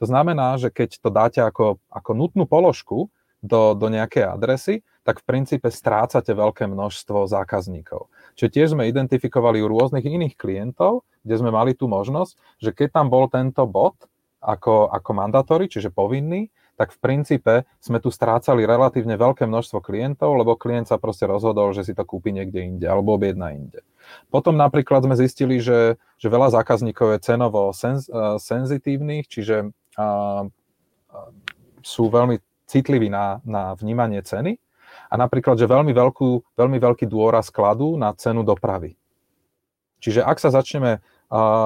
To 0.03 0.11
znamená, 0.11 0.59
že 0.59 0.75
keď 0.75 0.99
to 0.99 1.15
dáte 1.15 1.39
ako, 1.39 1.79
ako 1.87 2.11
nutnú 2.19 2.51
položku 2.51 3.07
do, 3.45 3.77
do 3.77 3.93
nejakej 3.93 4.25
adresy, 4.25 4.81
tak 5.05 5.21
v 5.21 5.29
princípe 5.29 5.69
strácate 5.69 6.33
veľké 6.33 6.65
množstvo 6.65 7.29
zákazníkov. 7.29 8.09
Čiže 8.41 8.51
tiež 8.51 8.69
sme 8.73 8.89
identifikovali 8.89 9.61
u 9.61 9.69
rôznych 9.69 10.09
iných 10.09 10.41
klientov, 10.41 11.05
kde 11.21 11.37
sme 11.37 11.53
mali 11.53 11.77
tú 11.77 11.85
možnosť, 11.85 12.33
že 12.57 12.73
keď 12.73 12.89
tam 12.97 13.13
bol 13.13 13.29
tento 13.29 13.69
bod 13.69 13.95
ako, 14.41 14.89
ako 14.89 15.11
mandatóri, 15.13 15.69
čiže 15.69 15.93
povinný, 15.93 16.49
tak 16.75 16.91
v 16.91 16.99
princípe 16.99 17.55
sme 17.79 18.03
tu 18.03 18.11
strácali 18.11 18.67
relatívne 18.67 19.15
veľké 19.15 19.47
množstvo 19.47 19.79
klientov, 19.79 20.35
lebo 20.35 20.59
klient 20.59 20.91
sa 20.91 20.99
proste 20.99 21.23
rozhodol, 21.23 21.71
že 21.71 21.87
si 21.87 21.95
to 21.95 22.03
kúpi 22.03 22.35
niekde 22.35 22.67
inde 22.67 22.87
alebo 22.91 23.15
objedná 23.15 23.55
inde. 23.55 23.79
Potom 24.27 24.59
napríklad 24.59 25.07
sme 25.07 25.15
zistili, 25.15 25.63
že, 25.63 25.97
že 26.19 26.29
veľa 26.29 26.51
zákazníkov 26.51 27.15
je 27.15 27.19
cenovo 27.23 27.71
senz, 27.71 28.11
uh, 28.11 28.43
senzitívnych, 28.43 29.31
čiže 29.31 29.71
uh, 29.71 30.45
sú 31.87 32.11
veľmi 32.11 32.43
citliví 32.67 33.13
na, 33.13 33.41
na 33.45 33.77
vnímanie 33.77 34.23
ceny 34.25 34.57
a 35.11 35.15
napríklad, 35.15 35.59
že 35.61 35.69
veľmi, 35.69 35.93
veľkú, 35.93 36.57
veľmi 36.57 36.79
veľký 36.81 37.07
dôraz 37.07 37.53
kladú 37.53 37.99
na 37.99 38.15
cenu 38.17 38.43
dopravy. 38.47 38.97
Čiže 40.05 40.21
ak 40.21 40.37
sa 40.37 40.53
začneme 40.53 41.01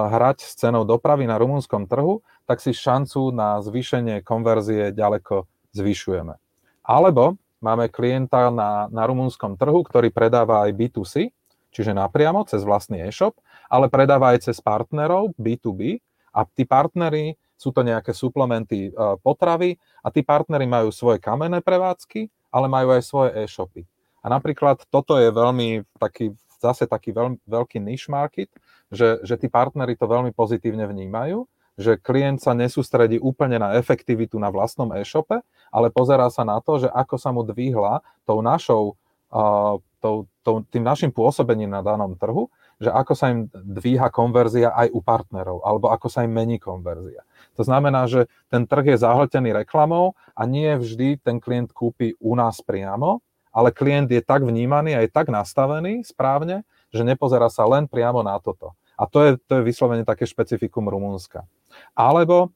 hrať 0.08 0.46
s 0.46 0.54
cenou 0.54 0.86
dopravy 0.86 1.26
na 1.26 1.36
rumunskom 1.36 1.90
trhu, 1.90 2.22
tak 2.46 2.62
si 2.62 2.70
šancu 2.70 3.34
na 3.34 3.58
zvýšenie 3.60 4.22
konverzie 4.22 4.94
ďaleko 4.94 5.44
zvyšujeme. 5.74 6.38
Alebo 6.86 7.36
máme 7.60 7.90
klienta 7.90 8.48
na, 8.48 8.86
na 8.88 9.04
rumunskom 9.04 9.58
trhu, 9.58 9.82
ktorý 9.84 10.08
predáva 10.14 10.64
aj 10.64 10.72
B2C, 10.72 11.34
čiže 11.74 11.92
napriamo 11.92 12.46
cez 12.48 12.64
vlastný 12.64 13.04
e-shop, 13.04 13.36
ale 13.68 13.92
predáva 13.92 14.32
aj 14.32 14.48
cez 14.48 14.62
partnerov 14.62 15.36
B2B 15.36 16.00
a 16.32 16.46
tí 16.48 16.64
partnery 16.64 17.36
sú 17.58 17.74
to 17.74 17.82
nejaké 17.82 18.14
suplementy 18.14 18.94
potravy 19.26 19.74
a 20.00 20.14
tí 20.14 20.22
partnery 20.22 20.64
majú 20.64 20.94
svoje 20.94 21.18
kamenné 21.18 21.58
prevádzky 21.58 22.30
ale 22.52 22.66
majú 22.66 22.96
aj 22.96 23.02
svoje 23.04 23.30
e-shopy. 23.44 23.84
A 24.24 24.26
napríklad 24.32 24.82
toto 24.88 25.16
je 25.16 25.30
veľmi 25.30 25.86
taký, 26.00 26.34
zase 26.58 26.88
taký 26.88 27.14
veľmi 27.14 27.38
veľký 27.46 27.78
niche 27.78 28.10
market, 28.10 28.50
že, 28.88 29.20
že 29.22 29.36
tí 29.36 29.46
partnery 29.46 29.94
to 29.94 30.08
veľmi 30.08 30.32
pozitívne 30.32 30.88
vnímajú, 30.88 31.44
že 31.78 31.94
klient 32.00 32.42
sa 32.42 32.58
nesústredí 32.58 33.22
úplne 33.22 33.62
na 33.62 33.78
efektivitu 33.78 34.34
na 34.40 34.50
vlastnom 34.50 34.90
e-shope, 34.98 35.38
ale 35.70 35.94
pozerá 35.94 36.26
sa 36.32 36.42
na 36.42 36.58
to, 36.58 36.82
že 36.82 36.88
ako 36.90 37.14
sa 37.14 37.30
mu 37.30 37.46
dvihla 37.46 38.02
tou 38.26 38.42
našou, 38.42 38.98
uh, 39.30 39.78
tou, 40.02 40.26
tou, 40.42 40.66
tým 40.66 40.82
našim 40.82 41.14
pôsobením 41.14 41.70
na 41.70 41.84
danom 41.84 42.18
trhu, 42.18 42.50
že 42.82 42.90
ako 42.90 43.12
sa 43.14 43.30
im 43.30 43.46
dvíha 43.54 44.10
konverzia 44.10 44.74
aj 44.74 44.90
u 44.90 44.98
partnerov, 44.98 45.62
alebo 45.62 45.94
ako 45.94 46.10
sa 46.10 46.26
im 46.26 46.34
mení 46.34 46.58
konverzia. 46.58 47.22
To 47.58 47.66
znamená, 47.66 48.06
že 48.06 48.30
ten 48.46 48.64
trh 48.70 48.94
je 48.94 49.02
zahltený 49.02 49.50
reklamou 49.50 50.14
a 50.38 50.46
nie 50.46 50.70
vždy 50.78 51.18
ten 51.18 51.42
klient 51.42 51.74
kúpi 51.74 52.14
u 52.22 52.38
nás 52.38 52.62
priamo, 52.62 53.18
ale 53.50 53.74
klient 53.74 54.06
je 54.14 54.22
tak 54.22 54.46
vnímaný 54.46 54.94
a 54.94 55.02
je 55.02 55.10
tak 55.10 55.26
nastavený 55.26 56.06
správne, 56.06 56.62
že 56.94 57.02
nepozerá 57.02 57.50
sa 57.50 57.66
len 57.66 57.90
priamo 57.90 58.22
na 58.22 58.38
toto. 58.38 58.78
A 58.94 59.10
to 59.10 59.26
je, 59.26 59.30
to 59.50 59.58
je 59.58 59.66
vyslovene 59.66 60.06
také 60.06 60.22
špecifikum 60.26 60.86
Rumunska. 60.86 61.50
Alebo 61.98 62.54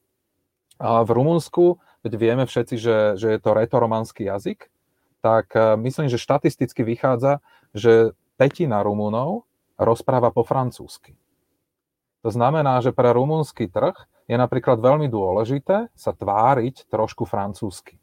v 0.79 1.09
Rumunsku, 1.11 1.83
veď 2.07 2.13
vieme 2.15 2.43
všetci, 2.47 2.75
že, 2.79 2.97
že 3.19 3.27
je 3.35 3.39
to 3.39 3.55
retoromanský 3.55 4.27
jazyk, 4.27 4.67
tak 5.23 5.55
e, 5.55 5.79
myslím, 5.79 6.11
že 6.11 6.19
štatisticky 6.19 6.83
vychádza, 6.83 7.39
že 7.71 8.11
petina 8.35 8.83
Rumunov 8.83 9.47
rozpráva 9.79 10.35
po 10.35 10.43
francúzsky. 10.43 11.15
To 12.27 12.29
znamená, 12.31 12.79
že 12.83 12.95
pre 12.95 13.11
rumunský 13.11 13.67
trh 13.67 13.95
je 14.27 14.35
napríklad 14.37 14.79
veľmi 14.79 15.11
dôležité 15.11 15.91
sa 15.93 16.11
tváriť 16.15 16.87
trošku 16.87 17.27
francúzsky. 17.27 17.99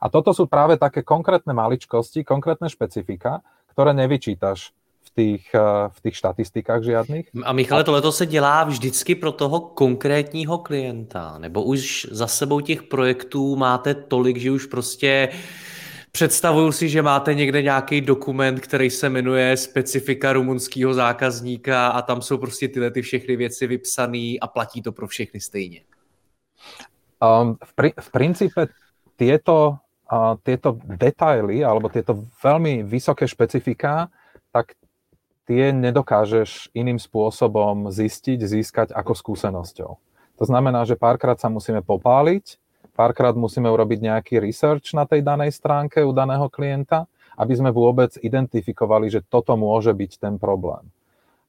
A 0.00 0.12
toto 0.12 0.36
sú 0.36 0.44
práve 0.44 0.76
také 0.76 1.00
konkrétne 1.00 1.56
maličkosti, 1.56 2.28
konkrétne 2.28 2.68
špecifika, 2.68 3.40
ktoré 3.72 3.96
nevyčítaš 3.96 4.76
v 5.04 5.10
těch, 5.10 5.44
eh, 5.54 5.88
v 5.88 5.98
těch 6.00 6.16
štatistikách 6.16 6.82
žiadnych. 6.82 7.26
A 7.44 7.52
Michale, 7.52 7.84
tohle 7.84 8.12
se 8.12 8.26
dělá 8.26 8.64
vždycky 8.64 9.14
pro 9.14 9.32
toho 9.32 9.60
konkrétního 9.60 10.58
klienta, 10.58 11.38
nebo 11.38 11.62
už 11.62 12.06
za 12.10 12.26
sebou 12.26 12.60
těch 12.60 12.82
projektů 12.82 13.56
máte 13.56 13.94
tolik, 13.94 14.36
že 14.36 14.50
už 14.50 14.66
prostě 14.66 15.28
Představuju 16.14 16.72
si, 16.72 16.88
že 16.88 17.02
máte 17.02 17.34
někde 17.34 17.62
nějaký 17.62 18.00
dokument, 18.00 18.60
který 18.60 18.90
se 18.90 19.08
jmenuje 19.08 19.56
specifika 19.56 20.32
rumunského 20.32 20.94
zákazníka 20.94 21.88
a 21.88 22.02
tam 22.02 22.22
jsou 22.22 22.38
prostě 22.38 22.68
tyhle 22.68 22.90
ty 22.90 23.02
všechny 23.02 23.36
věci 23.36 23.66
vypsané 23.66 24.38
a 24.40 24.46
platí 24.46 24.82
to 24.82 24.92
pro 24.92 25.06
všechny 25.06 25.40
stejně. 25.40 25.80
Um, 27.18 27.58
v, 27.64 27.74
pri, 27.74 27.90
v 28.00 28.10
princípe 28.10 28.66
tieto, 29.18 29.82
uh, 30.06 30.38
tieto 30.46 30.78
detaily 30.86 31.66
alebo 31.66 31.90
tieto 31.90 32.14
veľmi 32.46 32.86
vysoké 32.86 33.26
špecifika, 33.26 34.06
tak 34.54 34.78
tie 35.50 35.74
nedokážeš 35.74 36.70
iným 36.78 37.02
spôsobom 37.02 37.90
zistiť, 37.90 38.38
získať 38.38 38.88
ako 38.94 39.18
skúsenosťou. 39.18 39.90
To 40.38 40.44
znamená, 40.46 40.86
že 40.86 40.94
párkrát 40.94 41.42
sa 41.42 41.50
musíme 41.50 41.82
popáliť, 41.82 42.62
párkrát 42.94 43.34
musíme 43.34 43.66
urobiť 43.68 43.98
nejaký 44.00 44.34
research 44.38 44.94
na 44.94 45.04
tej 45.04 45.20
danej 45.20 45.52
stránke 45.52 46.00
u 46.00 46.14
daného 46.14 46.46
klienta, 46.48 47.10
aby 47.34 47.52
sme 47.58 47.74
vôbec 47.74 48.14
identifikovali, 48.22 49.10
že 49.10 49.20
toto 49.26 49.58
môže 49.58 49.90
byť 49.90 50.22
ten 50.22 50.34
problém. 50.38 50.86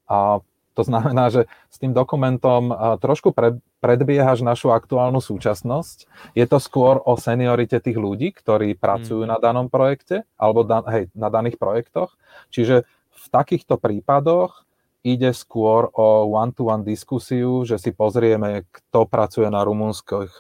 A 0.10 0.42
to 0.76 0.84
znamená, 0.84 1.32
že 1.32 1.48
s 1.72 1.80
tým 1.80 1.96
dokumentom 1.96 2.74
trošku 3.00 3.32
predbiehaš 3.80 4.44
našu 4.44 4.76
aktuálnu 4.76 5.24
súčasnosť. 5.24 6.04
Je 6.36 6.44
to 6.50 6.60
skôr 6.60 7.00
o 7.00 7.16
seniorite 7.16 7.80
tých 7.80 7.96
ľudí, 7.96 8.36
ktorí 8.36 8.76
pracujú 8.76 9.24
mm. 9.24 9.30
na 9.30 9.38
danom 9.40 9.72
projekte 9.72 10.28
alebo 10.36 10.68
da, 10.68 10.84
hej, 10.92 11.08
na 11.16 11.32
daných 11.32 11.56
projektoch. 11.56 12.20
Čiže 12.52 12.84
v 13.16 13.26
takýchto 13.32 13.80
prípadoch 13.80 14.64
ide 15.06 15.30
skôr 15.38 15.94
o 15.94 16.34
one-to-one 16.34 16.82
diskusiu, 16.82 17.62
že 17.62 17.78
si 17.78 17.94
pozrieme, 17.94 18.65
kto 18.74 19.06
pracuje 19.06 19.54
na, 19.54 19.62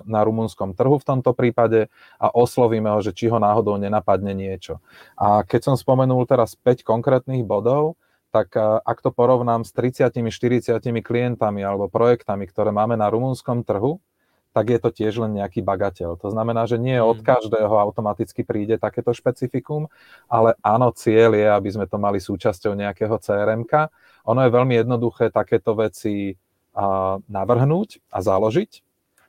na 0.09 0.21
rumunskom 0.25 0.73
trhu 0.73 0.97
v 0.97 1.05
tomto 1.05 1.37
prípade 1.37 1.93
a 2.17 2.33
oslovíme 2.33 2.89
ho, 2.89 2.99
že 3.05 3.13
či 3.13 3.29
ho 3.29 3.37
náhodou 3.37 3.77
nenapadne 3.77 4.33
niečo. 4.33 4.81
A 5.13 5.45
keď 5.45 5.69
som 5.69 5.75
spomenul 5.77 6.25
teraz 6.25 6.57
5 6.57 6.81
konkrétnych 6.81 7.45
bodov, 7.45 7.93
tak 8.33 8.57
ak 8.59 8.97
to 8.99 9.13
porovnám 9.13 9.63
s 9.63 9.71
30-40 9.71 10.81
klientami 10.99 11.61
alebo 11.63 11.87
projektami, 11.87 12.49
ktoré 12.49 12.73
máme 12.73 12.97
na 12.99 13.07
rumunskom 13.07 13.63
trhu, 13.63 14.01
tak 14.55 14.71
je 14.71 14.79
to 14.79 14.87
tiež 14.87 15.19
len 15.19 15.35
nejaký 15.35 15.59
bagateľ. 15.59 16.15
To 16.23 16.31
znamená, 16.31 16.63
že 16.63 16.79
nie 16.79 16.95
od 16.95 17.19
mm. 17.19 17.27
každého 17.27 17.75
automaticky 17.75 18.47
príde 18.47 18.79
takéto 18.79 19.11
špecifikum, 19.11 19.91
ale 20.31 20.55
áno, 20.63 20.95
cieľ 20.95 21.35
je, 21.35 21.47
aby 21.51 21.69
sme 21.75 21.85
to 21.91 21.99
mali 21.99 22.23
súčasťou 22.23 22.71
nejakého 22.71 23.19
crm 23.19 23.67
Ono 24.31 24.39
je 24.39 24.55
veľmi 24.55 24.79
jednoduché 24.79 25.27
takéto 25.27 25.75
veci 25.75 26.39
navrhnúť 27.27 27.99
a 28.07 28.19
založiť, 28.23 28.71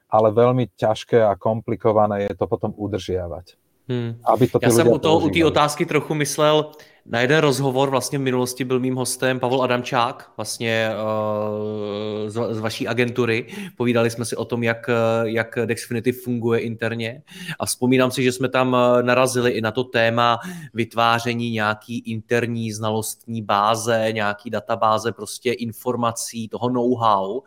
ale 0.07 0.31
veľmi 0.31 0.71
ťažké 0.79 1.27
a 1.27 1.35
komplikované 1.35 2.31
je 2.31 2.35
to 2.39 2.47
potom 2.47 2.71
udržiavať. 2.79 3.66
Hmm. 3.89 4.17
Aby 4.25 4.47
to 4.47 4.59
Já 4.63 4.71
jsem 4.71 4.89
u, 4.89 4.99
toho, 4.99 5.19
u 5.19 5.31
té 5.31 5.45
otázky 5.45 5.87
trochu 5.87 6.15
myslel, 6.15 6.71
na 7.09 7.21
jeden 7.21 7.39
rozhovor 7.39 7.91
vlastně 7.91 8.19
v 8.19 8.23
minulosti 8.23 8.65
byl 8.65 8.81
mým 8.81 8.95
hostem 8.95 9.41
Pavel 9.41 9.63
Adamčák, 9.63 10.31
vlastně 10.37 10.91
uh, 10.91 12.29
z, 12.29 12.55
z 12.55 12.59
vaší 12.59 12.89
agentury. 12.89 13.47
Povídali 13.77 14.11
jsme 14.11 14.25
si 14.25 14.37
o 14.37 14.45
tom, 14.45 14.63
jak, 14.63 14.91
jak 15.23 15.59
Dexfinity 15.65 16.13
funguje 16.13 16.61
interně 16.61 17.23
a 17.59 17.67
vzpomínám 17.67 18.11
si, 18.11 18.23
že 18.23 18.33
jsme 18.33 18.49
tam 18.49 18.77
eh, 18.77 19.03
narazili 19.03 19.51
i 19.51 19.61
na 19.61 19.71
to 19.71 19.85
téma 19.85 20.39
vytváření 20.75 21.51
nějaký 21.51 21.99
interní 21.99 22.73
znalostní 22.73 23.43
báze, 23.43 24.09
nějaký 24.13 24.51
databáze 24.51 25.13
prostě 25.13 25.53
informací, 25.53 26.49
toho 26.49 26.71
know-how. 26.71 27.41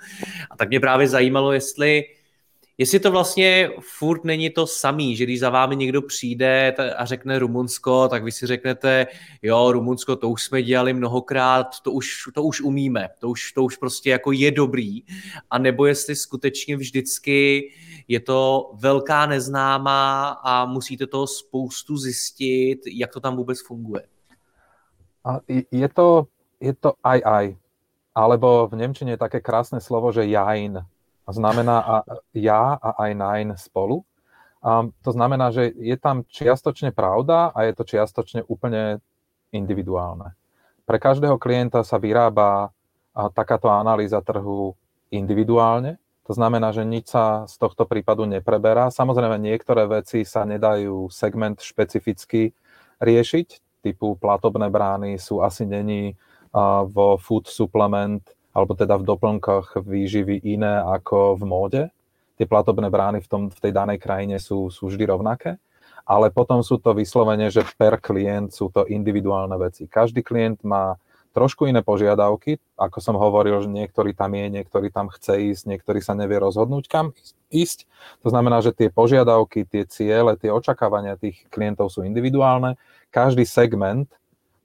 A 0.51 0.57
tak 0.57 0.69
mě 0.69 0.79
právě 0.79 1.07
zajímalo, 1.07 1.51
jestli 1.51 2.03
jestli 2.79 2.99
to 2.99 3.11
vlastně 3.11 3.71
furt 3.79 4.23
není 4.23 4.49
to 4.49 4.67
samý, 4.67 5.15
že 5.15 5.23
když 5.23 5.39
za 5.39 5.49
vámi 5.49 5.75
někdo 5.75 6.01
přijde 6.01 6.75
a 6.97 7.05
řekne 7.05 7.39
Rumunsko, 7.39 8.07
tak 8.07 8.23
vy 8.23 8.31
si 8.31 8.47
řeknete, 8.47 9.07
jo, 9.41 9.71
Rumunsko, 9.71 10.15
to 10.15 10.29
už 10.29 10.43
jsme 10.43 10.63
dělali 10.63 10.93
mnohokrát, 10.93 11.67
to 11.83 11.91
už, 11.91 12.23
to 12.33 12.43
už 12.43 12.61
umíme, 12.61 13.09
to 13.19 13.29
už, 13.29 13.51
to 13.51 13.63
už 13.63 13.77
prostě 13.77 14.09
jako 14.09 14.31
je 14.31 14.51
dobrý, 14.51 15.03
a 15.49 15.57
nebo 15.57 15.85
jestli 15.85 16.15
skutečně 16.15 16.77
vždycky 16.77 17.69
je 18.07 18.19
to 18.19 18.71
velká 18.73 19.25
neznámá 19.25 20.29
a 20.43 20.65
musíte 20.65 21.07
toho 21.07 21.27
spoustu 21.27 21.97
zjistit, 21.97 22.79
jak 22.91 23.13
to 23.13 23.19
tam 23.19 23.35
vůbec 23.35 23.61
funguje. 23.61 24.03
A 25.25 25.39
je 25.71 25.89
to, 25.89 26.27
je 26.59 26.73
to 26.73 26.93
aj 27.03 27.21
aj, 27.25 27.55
alebo 28.15 28.67
v 28.71 28.75
Nemčine 28.75 29.11
je 29.11 29.19
také 29.19 29.43
krásne 29.43 29.83
slovo, 29.83 30.11
že 30.15 30.31
jain, 30.31 30.79
znamená 31.31 31.77
a 31.81 31.95
ja 32.33 32.77
a 32.77 32.89
aj 33.05 33.11
nine 33.15 33.53
spolu. 33.55 34.03
A 34.59 34.91
to 35.05 35.11
znamená, 35.15 35.55
že 35.55 35.71
je 35.71 35.95
tam 35.95 36.27
čiastočne 36.27 36.91
pravda 36.91 37.55
a 37.55 37.63
je 37.63 37.73
to 37.79 37.87
čiastočne 37.87 38.43
úplne 38.51 38.99
individuálne. 39.55 40.35
Pre 40.83 40.97
každého 40.99 41.39
klienta 41.39 41.85
sa 41.87 41.95
vyrába 41.95 42.75
takáto 43.33 43.71
analýza 43.71 44.19
trhu 44.19 44.75
individuálne. 45.09 45.95
To 46.29 46.37
znamená, 46.37 46.69
že 46.69 46.85
nič 46.85 47.09
sa 47.09 47.49
z 47.49 47.57
tohto 47.57 47.89
prípadu 47.89 48.27
nepreberá. 48.29 48.93
Samozrejme, 48.93 49.41
niektoré 49.41 49.89
veci 49.89 50.21
sa 50.27 50.45
nedajú 50.45 51.09
segment 51.09 51.57
špecificky 51.57 52.53
riešiť, 53.01 53.47
typu 53.81 54.19
platobné 54.19 54.67
brány 54.67 55.17
sú 55.17 55.39
asi 55.39 55.63
není 55.65 56.13
vo 56.89 57.15
food 57.17 57.47
supplement 57.47 58.21
alebo 58.59 58.75
teda 58.75 58.99
v 58.99 59.07
doplnkoch 59.07 59.79
výživy 59.79 60.43
iné 60.43 60.83
ako 60.83 61.39
v 61.39 61.43
móde. 61.47 61.81
Tie 62.35 62.43
platobné 62.43 62.91
brány 62.91 63.23
v, 63.23 63.27
tom, 63.31 63.41
v 63.47 63.59
tej 63.59 63.71
danej 63.71 64.03
krajine 64.03 64.35
sú, 64.35 64.67
sú 64.67 64.91
vždy 64.91 65.07
rovnaké, 65.07 65.55
ale 66.03 66.27
potom 66.27 66.59
sú 66.59 66.75
to 66.79 66.91
vyslovene, 66.91 67.47
že 67.47 67.63
per 67.79 68.03
klient 68.03 68.51
sú 68.51 68.67
to 68.67 68.83
individuálne 68.87 69.55
veci. 69.55 69.87
Každý 69.87 70.19
klient 70.23 70.59
má 70.67 70.99
trošku 71.29 71.69
iné 71.69 71.85
požiadavky, 71.85 72.57
ako 72.75 72.97
som 72.99 73.15
hovoril, 73.15 73.61
že 73.61 73.69
niektorý 73.69 74.17
tam 74.17 74.33
je, 74.33 74.45
niektorý 74.49 74.89
tam 74.89 75.13
chce 75.13 75.53
ísť, 75.53 75.63
niektorý 75.69 76.01
sa 76.01 76.17
nevie 76.17 76.41
rozhodnúť, 76.41 76.89
kam 76.89 77.13
ísť. 77.53 77.85
To 78.25 78.33
znamená, 78.33 78.65
že 78.65 78.73
tie 78.73 78.89
požiadavky, 78.89 79.63
tie 79.69 79.85
ciele, 79.85 80.33
tie 80.35 80.49
očakávania 80.49 81.21
tých 81.21 81.45
klientov 81.53 81.93
sú 81.93 82.01
individuálne. 82.01 82.81
Každý 83.13 83.45
segment 83.45 84.09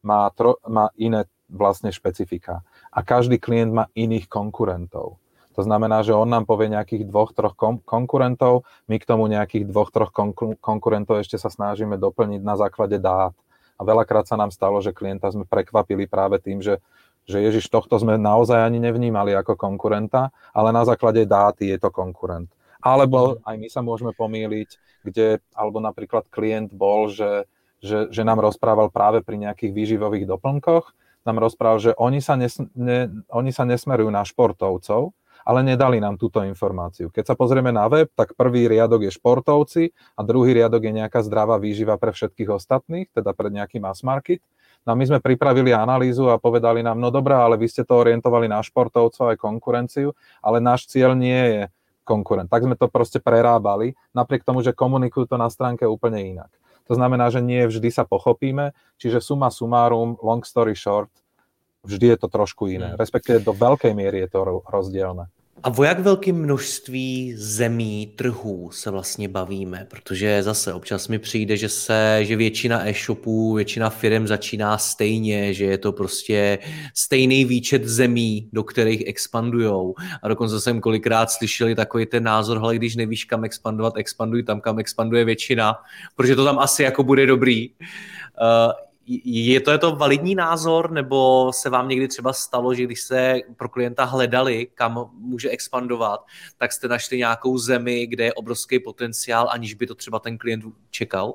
má, 0.01 0.29
tro, 0.33 0.57
má 0.65 0.89
iné 0.97 1.29
vlastne 1.49 1.93
špecifika 1.93 2.65
a 2.91 2.99
každý 3.05 3.37
klient 3.37 3.73
má 3.73 3.85
iných 3.93 4.27
konkurentov. 4.31 5.21
To 5.55 5.63
znamená, 5.63 6.03
že 6.03 6.11
on 6.11 6.27
nám 6.27 6.51
povie 6.51 6.67
nejakých 6.67 7.07
dvoch, 7.07 7.31
troch 7.31 7.55
konkurentov, 7.87 8.67
my 8.91 8.99
k 8.99 9.07
tomu 9.07 9.31
nejakých 9.31 9.71
dvoch, 9.71 9.95
troch 9.95 10.11
konkurentov 10.59 11.23
ešte 11.23 11.39
sa 11.39 11.47
snažíme 11.47 11.95
doplniť 11.95 12.43
na 12.43 12.59
základe 12.59 12.99
dát. 12.99 13.31
A 13.79 13.83
veľakrát 13.87 14.27
sa 14.27 14.35
nám 14.35 14.51
stalo, 14.51 14.83
že 14.83 14.95
klienta 14.95 15.31
sme 15.31 15.47
prekvapili 15.47 16.11
práve 16.11 16.43
tým, 16.43 16.59
že, 16.59 16.83
že 17.23 17.39
Ježiš, 17.39 17.71
tohto 17.71 17.99
sme 18.03 18.19
naozaj 18.19 18.67
ani 18.67 18.83
nevnímali 18.83 19.31
ako 19.35 19.55
konkurenta, 19.55 20.35
ale 20.51 20.75
na 20.75 20.83
základe 20.83 21.23
dát 21.23 21.55
je 21.63 21.79
to 21.79 21.91
konkurent. 21.91 22.51
Alebo 22.83 23.39
aj 23.47 23.57
my 23.57 23.69
sa 23.71 23.81
môžeme 23.81 24.11
pomýliť, 24.11 24.71
kde, 25.07 25.39
alebo 25.55 25.79
napríklad 25.79 26.27
klient 26.35 26.75
bol, 26.75 27.09
že, 27.09 27.47
že, 27.79 28.11
že 28.11 28.23
nám 28.27 28.43
rozprával 28.43 28.91
práve 28.91 29.23
pri 29.23 29.39
nejakých 29.39 29.71
výživových 29.71 30.27
doplnkoch, 30.27 30.91
nám 31.25 31.41
rozprával, 31.41 31.81
že 31.81 31.93
oni 31.97 32.21
sa, 32.21 32.37
nes, 32.37 32.55
ne, 32.77 33.11
oni 33.33 33.51
sa 33.51 33.65
nesmerujú 33.65 34.13
na 34.13 34.23
športovcov, 34.23 35.13
ale 35.45 35.61
nedali 35.61 36.01
nám 36.01 36.17
túto 36.17 36.41
informáciu. 36.41 37.13
Keď 37.13 37.33
sa 37.33 37.35
pozrieme 37.37 37.69
na 37.69 37.85
web, 37.85 38.09
tak 38.17 38.33
prvý 38.33 38.65
riadok 38.65 39.05
je 39.05 39.13
športovci 39.13 39.93
a 40.17 40.21
druhý 40.25 40.57
riadok 40.57 40.89
je 40.89 40.93
nejaká 41.05 41.21
zdravá 41.21 41.61
výživa 41.61 42.01
pre 42.01 42.17
všetkých 42.17 42.49
ostatných, 42.49 43.13
teda 43.13 43.37
pre 43.37 43.53
nejaký 43.53 43.77
mass 43.77 44.01
market. 44.01 44.41
No 44.85 44.93
a 44.93 44.99
my 45.01 45.05
sme 45.05 45.21
pripravili 45.21 45.73
analýzu 45.73 46.29
a 46.29 46.41
povedali 46.41 46.85
nám, 46.85 47.01
no 47.01 47.09
dobré, 47.09 47.37
ale 47.37 47.57
vy 47.57 47.69
ste 47.69 47.85
to 47.89 47.97
orientovali 47.97 48.49
na 48.49 48.61
športovcov 48.61 49.33
aj 49.33 49.41
konkurenciu, 49.41 50.13
ale 50.45 50.61
náš 50.61 50.89
cieľ 50.89 51.17
nie 51.17 51.41
je 51.41 51.63
konkurent. 52.05 52.53
Tak 52.53 52.69
sme 52.69 52.77
to 52.77 52.93
proste 52.93 53.21
prerábali, 53.25 53.97
napriek 54.13 54.45
tomu, 54.45 54.61
že 54.61 54.77
komunikujú 54.77 55.25
to 55.25 55.37
na 55.41 55.49
stránke 55.49 55.89
úplne 55.89 56.21
inak. 56.37 56.53
To 56.89 56.93
znamená, 56.95 57.33
že 57.33 57.41
nie 57.41 57.65
vždy 57.65 57.89
sa 57.89 58.05
pochopíme, 58.05 58.77
čiže 59.01 59.25
suma 59.25 59.49
sumárum, 59.49 60.21
long 60.21 60.45
story 60.45 60.77
short, 60.77 61.11
vždy 61.85 62.17
je 62.17 62.19
to 62.21 62.29
trošku 62.29 62.69
iné. 62.69 62.93
Hmm. 62.93 63.01
Respektíve 63.01 63.45
do 63.45 63.53
veľkej 63.53 63.93
miery 63.93 64.25
je 64.25 64.29
to 64.33 64.65
rozdielne. 64.65 65.29
A 65.65 65.73
o 65.79 65.85
jak 65.85 65.99
velkém 65.99 66.37
množství 66.37 67.35
zemí, 67.37 68.13
trhů 68.17 68.71
se 68.71 68.91
vlastně 68.91 69.29
bavíme? 69.29 69.87
Protože 69.91 70.43
zase 70.43 70.73
občas 70.73 71.09
mi 71.09 71.19
přijde, 71.19 71.57
že 71.57 71.69
se, 71.69 72.19
že 72.23 72.37
většina 72.37 72.89
e-shopů, 72.89 73.55
většina 73.55 73.91
firm 73.91 74.27
začíná 74.27 74.79
stejně, 74.79 75.55
že 75.55 75.65
je 75.65 75.79
to 75.79 75.93
prostě 75.93 76.59
stejný 76.95 77.45
výčet 77.45 77.85
zemí, 77.85 78.49
do 78.53 78.65
kterých 78.65 79.07
expandujou. 79.07 79.95
A 80.23 80.29
dokonce 80.29 80.61
jsem 80.61 80.81
kolikrát 80.81 81.31
slyšeli 81.31 81.75
takový 81.75 82.07
ten 82.07 82.25
názor, 82.25 82.59
ale 82.59 82.77
když 82.77 82.97
nevíš, 82.97 83.25
kam 83.25 83.45
expandovat, 83.45 83.95
expanduj 83.97 84.43
tam, 84.43 84.61
kam 84.61 84.79
expanduje 84.79 85.25
většina, 85.25 85.77
protože 86.17 86.37
to 86.37 86.45
tam 86.45 86.59
asi 86.59 86.83
jako 86.83 87.03
bude 87.03 87.27
dobrý. 87.27 87.71
Uh, 87.71 88.73
je 89.07 89.61
to, 89.61 89.71
je 89.71 89.79
to 89.79 89.97
validní 89.97 90.35
názor, 90.35 90.91
nebo 90.91 91.51
se 91.53 91.71
vám 91.71 91.89
někdy 91.89 92.09
třeba 92.09 92.33
stalo, 92.33 92.75
že 92.75 92.85
když 92.85 93.01
se 93.01 93.41
pro 93.57 93.69
klienta 93.69 94.05
hledali, 94.05 94.67
kam 94.75 95.11
může 95.19 95.51
expandovat, 95.51 96.25
tak 96.59 96.73
jste 96.73 96.89
našli 96.89 97.19
nějakou 97.19 97.59
zemi, 97.59 98.07
kde 98.07 98.25
je 98.25 98.35
obrovský 98.35 98.79
potenciál, 98.79 99.49
aniž 99.51 99.75
by 99.75 99.87
to 99.87 99.95
třeba 99.95 100.19
ten 100.19 100.39
klient 100.39 100.65
čekal? 100.91 101.35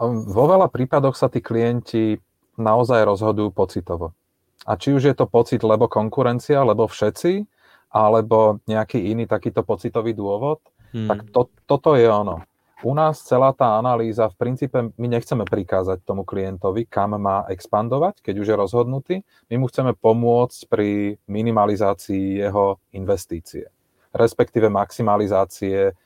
Vo 0.00 0.48
veľa 0.48 0.72
prípadoch 0.72 1.12
sa 1.12 1.28
tí 1.28 1.44
klienti 1.44 2.16
naozaj 2.56 3.04
rozhodujú 3.04 3.52
pocitovo. 3.52 4.16
A 4.64 4.72
či 4.80 4.96
už 4.96 5.12
je 5.12 5.14
to 5.16 5.28
pocit, 5.28 5.60
lebo 5.60 5.92
konkurencia, 5.92 6.64
lebo 6.64 6.88
všetci, 6.88 7.44
alebo 7.92 8.64
nejaký 8.64 8.96
iný 9.12 9.28
takýto 9.28 9.60
pocitový 9.60 10.16
dôvod, 10.16 10.64
hmm. 10.96 11.04
tak 11.04 11.18
to, 11.28 11.52
toto 11.68 12.00
je 12.00 12.08
ono 12.08 12.48
u 12.80 12.92
nás 12.96 13.20
celá 13.22 13.52
tá 13.52 13.76
analýza, 13.76 14.28
v 14.32 14.36
princípe 14.40 14.78
my 14.96 15.08
nechceme 15.08 15.44
prikázať 15.44 16.00
tomu 16.04 16.24
klientovi, 16.24 16.88
kam 16.88 17.16
má 17.20 17.44
expandovať, 17.52 18.24
keď 18.24 18.34
už 18.40 18.48
je 18.48 18.56
rozhodnutý. 18.56 19.14
My 19.52 19.60
mu 19.60 19.66
chceme 19.68 19.92
pomôcť 19.92 20.60
pri 20.68 21.20
minimalizácii 21.28 22.40
jeho 22.40 22.80
investície, 22.96 23.68
respektíve 24.16 24.72
maximalizácie 24.72 25.92
uh, 25.92 25.96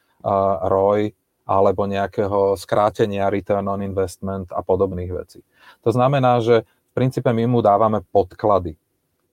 ROI 0.67 1.15
alebo 1.45 1.85
nejakého 1.85 2.57
skrátenia 2.57 3.29
return 3.29 3.69
on 3.69 3.85
investment 3.85 4.49
a 4.51 4.65
podobných 4.65 5.13
vecí. 5.13 5.45
To 5.85 5.93
znamená, 5.93 6.41
že 6.41 6.65
v 6.65 6.93
princípe 6.97 7.29
my 7.29 7.45
mu 7.45 7.61
dávame 7.61 8.01
podklady. 8.09 8.81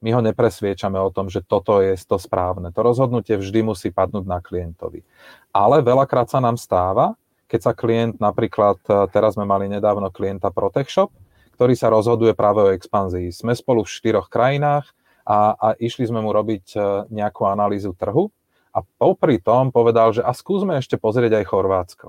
My 0.02 0.18
ho 0.18 0.22
nepresviečame 0.26 0.98
o 0.98 1.14
tom, 1.14 1.30
že 1.30 1.46
toto 1.46 1.78
je 1.78 1.94
to 1.94 2.18
správne. 2.18 2.74
To 2.74 2.82
rozhodnutie 2.82 3.38
vždy 3.38 3.62
musí 3.62 3.94
padnúť 3.94 4.26
na 4.26 4.42
klientovi. 4.42 5.06
Ale 5.54 5.86
veľakrát 5.86 6.26
sa 6.26 6.42
nám 6.42 6.58
stáva, 6.58 7.14
keď 7.52 7.60
sa 7.60 7.76
klient 7.76 8.16
napríklad, 8.24 8.80
e, 8.88 9.12
teraz 9.12 9.36
sme 9.36 9.44
mali 9.44 9.68
nedávno 9.68 10.08
klienta 10.08 10.48
ProtecShop, 10.56 11.12
ktorý 11.60 11.76
sa 11.76 11.92
rozhoduje 11.92 12.32
práve 12.32 12.64
o 12.64 12.72
expanzii. 12.72 13.36
Sme 13.36 13.52
spolu 13.52 13.84
v 13.84 13.92
štyroch 13.92 14.32
krajinách 14.32 14.88
a, 15.28 15.60
a 15.60 15.68
išli 15.76 16.08
sme 16.08 16.24
mu 16.24 16.32
robiť 16.32 16.66
e, 16.72 16.80
nejakú 17.12 17.44
analýzu 17.52 17.92
trhu 17.92 18.32
a 18.72 18.80
popri 18.80 19.44
tom 19.44 19.76
povedal, 19.76 20.16
že 20.16 20.24
a 20.24 20.32
skúsme 20.32 20.80
ešte 20.80 20.96
pozrieť 20.96 21.44
aj 21.44 21.46
Chorvátsko. 21.52 22.08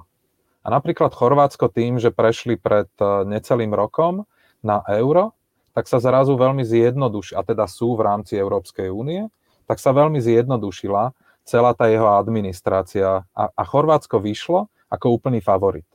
A 0.62 0.70
napríklad 0.70 1.10
Chorvátsko 1.10 1.74
tým, 1.74 1.98
že 1.98 2.14
prešli 2.14 2.54
pred 2.54 2.88
e, 3.02 3.26
necelým 3.26 3.74
rokom 3.74 4.22
na 4.62 4.78
euro, 4.94 5.34
tak 5.74 5.90
sa 5.90 5.98
zrazu 5.98 6.38
veľmi 6.38 6.62
zjednodušila, 6.62 7.42
a 7.42 7.42
teda 7.42 7.66
sú 7.66 7.98
v 7.98 8.06
rámci 8.06 8.38
Európskej 8.38 8.94
únie, 8.94 9.26
tak 9.66 9.82
sa 9.82 9.90
veľmi 9.90 10.22
zjednodušila 10.22 11.10
celá 11.42 11.74
tá 11.74 11.90
jeho 11.90 12.06
administrácia 12.14 13.26
a, 13.34 13.44
a 13.50 13.62
Chorvátsko 13.66 14.22
vyšlo 14.22 14.70
ako 14.92 15.16
úplný 15.16 15.40
favorit. 15.40 15.88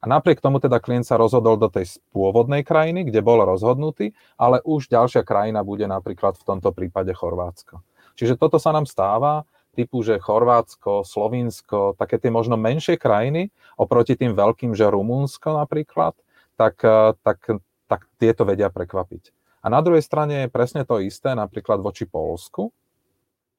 A 0.00 0.08
napriek 0.08 0.40
tomu 0.42 0.58
teda 0.58 0.80
klient 0.82 1.06
sa 1.06 1.20
rozhodol 1.20 1.60
do 1.60 1.68
tej 1.70 2.00
pôvodnej 2.10 2.64
krajiny, 2.64 3.06
kde 3.06 3.20
bol 3.22 3.38
rozhodnutý, 3.44 4.16
ale 4.40 4.58
už 4.64 4.88
ďalšia 4.90 5.22
krajina 5.22 5.60
bude 5.62 5.84
napríklad 5.84 6.40
v 6.40 6.46
tomto 6.48 6.72
prípade 6.72 7.12
Chorvátsko. 7.12 7.84
Čiže 8.16 8.40
toto 8.40 8.56
sa 8.56 8.72
nám 8.72 8.88
stáva, 8.88 9.44
typu, 9.76 10.02
že 10.02 10.18
Chorvátsko, 10.18 11.06
Slovinsko, 11.06 11.94
také 11.94 12.18
tie 12.18 12.32
možno 12.32 12.58
menšie 12.58 12.98
krajiny, 12.98 13.54
oproti 13.78 14.18
tým 14.18 14.34
veľkým, 14.34 14.74
že 14.74 14.90
Rumunsko 14.90 15.54
napríklad, 15.62 16.16
tak, 16.58 16.80
eh, 16.82 17.14
tak, 17.22 17.38
tak 17.86 18.00
tieto 18.18 18.42
vedia 18.48 18.72
prekvapiť. 18.72 19.36
A 19.60 19.68
na 19.68 19.84
druhej 19.84 20.00
strane 20.00 20.48
je 20.48 20.52
presne 20.52 20.88
to 20.88 20.98
isté, 21.04 21.36
napríklad 21.36 21.84
voči 21.84 22.08
Polsku, 22.08 22.72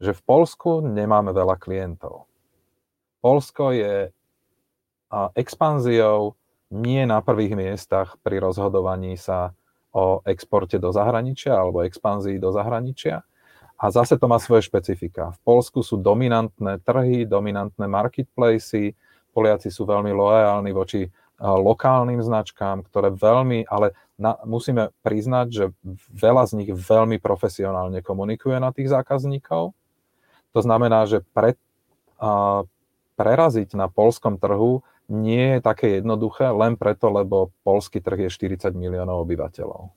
že 0.02 0.18
v 0.18 0.22
Polsku 0.26 0.82
nemáme 0.82 1.30
veľa 1.30 1.62
klientov. 1.62 2.26
Polsko 3.22 3.70
je 3.70 4.10
expanziou 5.36 6.40
nie 6.72 7.04
na 7.04 7.20
prvých 7.20 7.54
miestach 7.54 8.16
pri 8.24 8.40
rozhodovaní 8.40 9.20
sa 9.20 9.52
o 9.92 10.24
exporte 10.24 10.80
do 10.80 10.96
zahraničia 10.96 11.52
alebo 11.52 11.84
expanzii 11.84 12.40
do 12.40 12.56
zahraničia. 12.56 13.28
A 13.76 13.90
zase 13.92 14.16
to 14.16 14.30
má 14.30 14.40
svoje 14.40 14.70
špecifika. 14.70 15.36
V 15.36 15.40
Polsku 15.44 15.84
sú 15.84 16.00
dominantné 16.00 16.80
trhy, 16.86 17.28
dominantné 17.28 17.90
marketplacy, 17.90 18.96
Poliaci 19.32 19.72
sú 19.72 19.88
veľmi 19.88 20.12
loajálni 20.12 20.72
voči 20.76 21.08
lokálnym 21.42 22.22
značkám, 22.22 22.86
ktoré 22.86 23.10
veľmi, 23.10 23.66
ale 23.66 23.98
na, 24.22 24.38
musíme 24.46 24.94
priznať, 25.02 25.48
že 25.50 25.66
veľa 26.14 26.46
z 26.46 26.62
nich 26.62 26.70
veľmi 26.70 27.18
profesionálne 27.18 28.06
komunikuje 28.06 28.62
na 28.62 28.70
tých 28.70 28.94
zákazníkov. 28.94 29.74
To 30.54 30.60
znamená, 30.62 31.10
že 31.10 31.26
pre, 31.34 31.58
a, 32.22 32.62
preraziť 33.18 33.74
na 33.74 33.90
polskom 33.90 34.38
trhu 34.38 34.86
nie 35.12 35.58
je 35.58 35.60
také 35.60 36.00
jednoduché 36.00 36.48
len 36.56 36.80
preto, 36.80 37.12
lebo 37.12 37.52
polský 37.68 38.00
trh 38.00 38.28
je 38.28 38.30
40 38.32 38.72
miliónov 38.72 39.28
obyvateľov. 39.28 39.92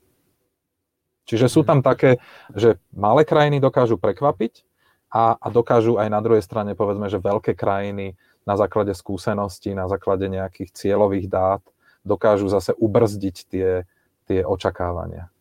Čiže 1.25 1.47
sú 1.49 1.63
tam 1.65 1.81
také, 1.81 2.21
že 2.53 2.77
malé 2.93 3.25
krajiny 3.25 3.63
dokážu 3.63 3.97
prekvapiť 3.97 4.67
a, 5.09 5.39
a 5.39 5.47
dokážu 5.49 5.97
aj 5.97 6.11
na 6.11 6.21
druhej 6.21 6.43
strane, 6.43 6.77
povedzme, 6.77 7.09
že 7.09 7.23
veľké 7.23 7.57
krajiny 7.57 8.19
na 8.45 8.59
základe 8.59 8.93
skúseností, 8.93 9.73
na 9.73 9.89
základe 9.89 10.29
nejakých 10.29 10.75
cieľových 10.75 11.31
dát 11.31 11.63
dokážu 12.05 12.53
zase 12.53 12.77
ubrzdiť 12.77 13.37
tie, 13.49 13.89
tie 14.29 14.41
očakávania. 14.45 15.33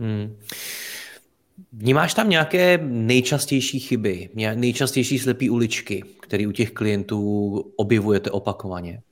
Hmm. 0.00 0.34
Vnímáš 1.72 2.14
tam 2.14 2.30
nějaké 2.30 2.78
nejčastější 2.82 3.80
chyby, 3.80 4.30
nejčastější 4.34 5.18
slepé 5.18 5.50
uličky, 5.50 6.02
které 6.22 6.46
u 6.46 6.52
těch 6.52 6.70
klientů 6.70 7.20
objevujete 7.76 8.30
opakovaně? 8.30 9.02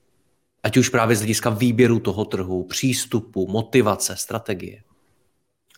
Ať 0.67 0.77
už 0.77 0.89
právě 0.89 1.15
z 1.15 1.19
hlediska 1.19 1.49
výběru 1.49 1.99
toho 1.99 2.25
trhu, 2.25 2.63
přístupu, 2.63 3.47
motivace, 3.47 4.19
strategie. 4.19 4.83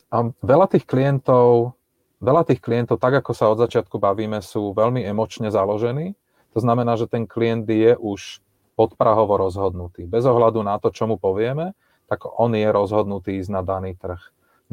A 0.09 0.25
veľa 0.41 0.65
tých 0.65 0.89
klientov, 0.89 1.77
veľa 2.17 2.41
tých 2.49 2.57
klientov, 2.57 2.97
tak 2.97 3.21
ako 3.21 3.37
sa 3.37 3.53
od 3.53 3.61
začiatku 3.61 4.01
bavíme, 4.01 4.41
sú 4.41 4.73
veľmi 4.73 5.05
emočne 5.05 5.53
založení. 5.53 6.17
To 6.57 6.65
znamená, 6.65 6.97
že 6.97 7.05
ten 7.05 7.29
klient 7.29 7.69
je 7.69 7.93
už 8.01 8.41
podprahovo 8.73 9.37
rozhodnutý. 9.37 10.09
Bez 10.09 10.25
ohľadu 10.25 10.65
na 10.65 10.81
to, 10.81 10.89
čo 10.89 11.05
mu 11.05 11.21
povieme, 11.21 11.77
tak 12.09 12.25
on 12.25 12.57
je 12.57 12.65
rozhodnutý 12.65 13.37
ísť 13.37 13.53
na 13.53 13.61
daný 13.61 13.93
trh. 13.93 14.17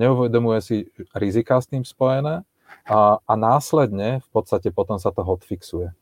Neuvedomuje 0.01 0.61
si 0.65 0.77
rizika 1.13 1.61
s 1.61 1.69
tým 1.69 1.85
spojené 1.85 2.41
a, 2.89 3.21
a 3.21 3.33
následne 3.37 4.25
v 4.25 4.29
podstate 4.33 4.73
potom 4.73 4.97
sa 4.97 5.13
to 5.13 5.21
hotfixuje. 5.21 5.93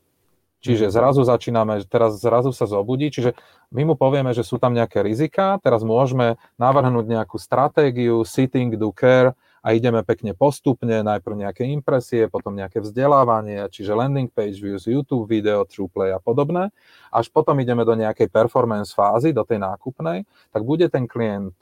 Čiže 0.65 0.89
mhm. 0.89 0.93
zrazu 0.97 1.21
začíname, 1.29 1.85
teraz 1.85 2.17
zrazu 2.17 2.57
sa 2.57 2.65
zobudí, 2.65 3.13
čiže 3.13 3.37
my 3.69 3.93
mu 3.93 3.95
povieme, 4.01 4.33
že 4.33 4.41
sú 4.41 4.57
tam 4.57 4.73
nejaké 4.73 5.05
rizika, 5.05 5.61
teraz 5.61 5.85
môžeme 5.85 6.41
navrhnúť 6.57 7.05
nejakú 7.05 7.37
stratégiu, 7.37 8.25
sitting, 8.25 8.73
do 8.81 8.89
care 8.89 9.37
a 9.61 9.77
ideme 9.77 10.01
pekne 10.01 10.33
postupne, 10.33 11.05
najprv 11.05 11.37
nejaké 11.45 11.69
impresie, 11.69 12.33
potom 12.33 12.57
nejaké 12.57 12.81
vzdelávanie, 12.81 13.69
čiže 13.69 13.97
landing 13.97 14.33
page 14.33 14.61
views, 14.61 14.89
YouTube 14.89 15.29
video, 15.29 15.69
TruePlay 15.69 16.17
a 16.17 16.21
podobné. 16.21 16.73
Až 17.13 17.29
potom 17.29 17.61
ideme 17.61 17.85
do 17.85 17.93
nejakej 17.97 18.33
performance 18.33 18.97
fázy, 18.97 19.37
do 19.37 19.45
tej 19.45 19.61
nákupnej, 19.61 20.25
tak 20.49 20.65
bude 20.65 20.89
ten 20.89 21.05
klient 21.05 21.53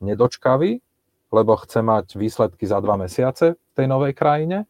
nedočkavý, 0.00 0.80
lebo 1.32 1.52
chce 1.60 1.80
mať 1.80 2.06
výsledky 2.16 2.64
za 2.68 2.80
dva 2.80 3.00
mesiace 3.00 3.56
v 3.56 3.72
tej 3.72 3.86
novej 3.88 4.12
krajine, 4.16 4.68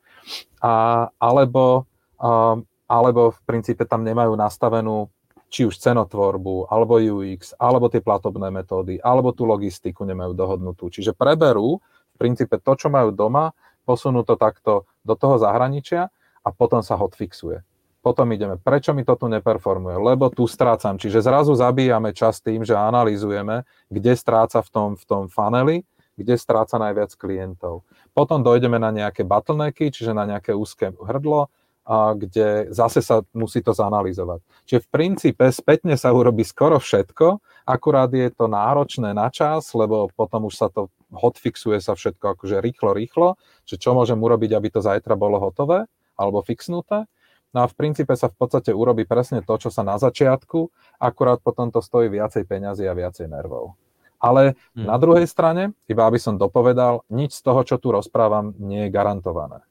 a, 0.63 1.07
alebo 1.19 1.87
um, 2.19 2.63
alebo 2.87 3.35
v 3.35 3.41
princípe 3.47 3.83
tam 3.87 4.07
nemajú 4.07 4.35
nastavenú 4.39 5.11
či 5.47 5.63
už 5.63 5.79
cenotvorbu, 5.79 6.67
alebo 6.67 6.99
UX, 6.99 7.55
alebo 7.55 7.87
tie 7.87 8.03
platobné 8.03 8.51
metódy, 8.51 8.99
alebo 8.99 9.31
tú 9.31 9.47
logistiku 9.47 10.03
nemajú 10.03 10.35
dohodnutú. 10.35 10.91
Čiže 10.91 11.15
preberú 11.15 11.79
v 11.79 12.17
princípe 12.19 12.59
to, 12.59 12.75
čo 12.75 12.91
majú 12.91 13.15
doma, 13.15 13.55
posunú 13.87 14.27
to 14.27 14.35
takto 14.35 14.91
do 15.07 15.15
toho 15.15 15.39
zahraničia 15.39 16.11
a 16.43 16.49
potom 16.51 16.83
sa 16.83 16.99
hotfixuje. 16.99 17.63
Potom 18.03 18.31
ideme, 18.31 18.55
prečo 18.59 18.95
mi 18.95 19.03
to 19.03 19.19
tu 19.19 19.27
neperformuje? 19.27 19.99
Lebo 19.99 20.31
tu 20.31 20.47
strácam. 20.47 20.95
Čiže 20.95 21.27
zrazu 21.27 21.59
zabíjame 21.59 22.15
čas 22.15 22.39
tým, 22.39 22.63
že 22.63 22.79
analizujeme, 22.79 23.67
kde 23.91 24.15
stráca 24.15 24.63
v 24.63 24.69
tom, 24.71 24.89
v 24.95 25.05
tom 25.07 25.23
funneli, 25.27 25.83
kde 26.15 26.39
stráca 26.39 26.79
najviac 26.79 27.11
klientov. 27.19 27.83
Potom 28.15 28.47
dojdeme 28.47 28.79
na 28.79 28.95
nejaké 28.95 29.27
bottlenecky, 29.27 29.91
čiže 29.91 30.15
na 30.15 30.23
nejaké 30.23 30.55
úzke 30.55 30.95
hrdlo, 30.95 31.51
a 31.87 32.19
kde 32.19 32.75
zase 32.75 32.99
sa 32.99 33.23
musí 33.31 33.63
to 33.63 33.71
zanalizovať. 33.71 34.43
Čiže 34.67 34.81
v 34.85 34.89
princípe 34.91 35.47
spätne 35.55 35.95
sa 35.95 36.11
urobí 36.11 36.43
skoro 36.43 36.83
všetko, 36.83 37.39
akurát 37.63 38.11
je 38.11 38.27
to 38.35 38.51
náročné 38.51 39.15
na 39.15 39.31
čas, 39.31 39.71
lebo 39.71 40.11
potom 40.11 40.51
už 40.51 40.55
sa 40.59 40.67
to 40.67 40.91
hotfixuje 41.15 41.79
sa 41.79 41.95
všetko 41.95 42.35
akože 42.35 42.59
rýchlo, 42.59 42.91
rýchlo, 42.91 43.29
že 43.63 43.79
čo 43.79 43.95
môžem 43.95 44.19
urobiť, 44.19 44.51
aby 44.59 44.69
to 44.75 44.83
zajtra 44.83 45.15
bolo 45.15 45.39
hotové 45.39 45.87
alebo 46.19 46.43
fixnuté. 46.43 47.07
No 47.55 47.65
a 47.65 47.71
v 47.71 47.79
princípe 47.79 48.13
sa 48.19 48.27
v 48.27 48.37
podstate 48.37 48.75
urobí 48.75 49.07
presne 49.07 49.41
to, 49.41 49.55
čo 49.57 49.71
sa 49.71 49.87
na 49.87 49.97
začiatku, 49.97 50.69
akurát 50.99 51.39
potom 51.39 51.71
to 51.71 51.79
stojí 51.79 52.11
viacej 52.11 52.45
peňazí 52.45 52.85
a 52.85 52.99
viacej 52.99 53.31
nervov. 53.31 53.79
Ale 54.19 54.59
hmm. 54.75 54.91
na 54.91 54.97
druhej 54.99 55.29
strane, 55.31 55.77
iba 55.87 56.05
aby 56.09 56.19
som 56.19 56.41
dopovedal, 56.41 57.07
nič 57.13 57.39
z 57.39 57.43
toho, 57.47 57.63
čo 57.63 57.77
tu 57.79 57.95
rozprávam, 57.95 58.53
nie 58.59 58.89
je 58.89 58.93
garantované. 58.93 59.63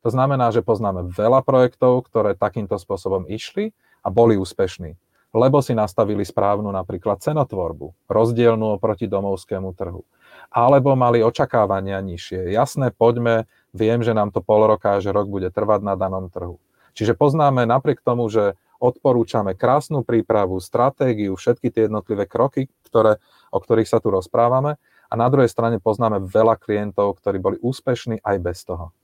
To 0.00 0.08
znamená, 0.08 0.48
že 0.48 0.64
poznáme 0.64 1.12
veľa 1.12 1.44
projektov, 1.44 2.08
ktoré 2.08 2.32
takýmto 2.32 2.80
spôsobom 2.80 3.28
išli 3.28 3.76
a 4.00 4.08
boli 4.08 4.40
úspešní, 4.40 4.96
lebo 5.36 5.60
si 5.60 5.76
nastavili 5.76 6.24
správnu 6.24 6.72
napríklad 6.72 7.20
cenotvorbu, 7.20 8.08
rozdielnú 8.08 8.80
oproti 8.80 9.04
domovskému 9.04 9.76
trhu. 9.76 10.00
Alebo 10.48 10.96
mali 10.96 11.20
očakávania 11.20 12.00
nižšie. 12.00 12.48
Jasné, 12.48 12.96
poďme, 12.96 13.44
viem, 13.76 14.00
že 14.00 14.16
nám 14.16 14.32
to 14.32 14.40
pol 14.40 14.64
roka 14.64 14.98
že 15.04 15.12
rok 15.12 15.28
bude 15.28 15.52
trvať 15.52 15.84
na 15.84 15.94
danom 15.94 16.32
trhu. 16.32 16.56
Čiže 16.96 17.14
poznáme 17.14 17.68
napriek 17.68 18.02
tomu, 18.02 18.26
že 18.32 18.58
odporúčame 18.80 19.52
krásnu 19.54 20.02
prípravu, 20.02 20.58
stratégiu, 20.58 21.36
všetky 21.36 21.68
tie 21.68 21.86
jednotlivé 21.86 22.24
kroky, 22.24 22.72
ktoré, 22.88 23.20
o 23.52 23.60
ktorých 23.60 23.86
sa 23.86 24.00
tu 24.00 24.08
rozprávame. 24.10 24.80
A 25.10 25.14
na 25.18 25.28
druhej 25.28 25.52
strane 25.52 25.76
poznáme 25.82 26.24
veľa 26.24 26.56
klientov, 26.56 27.20
ktorí 27.20 27.36
boli 27.38 27.56
úspešní 27.60 28.24
aj 28.24 28.36
bez 28.40 28.64
toho. 28.64 28.94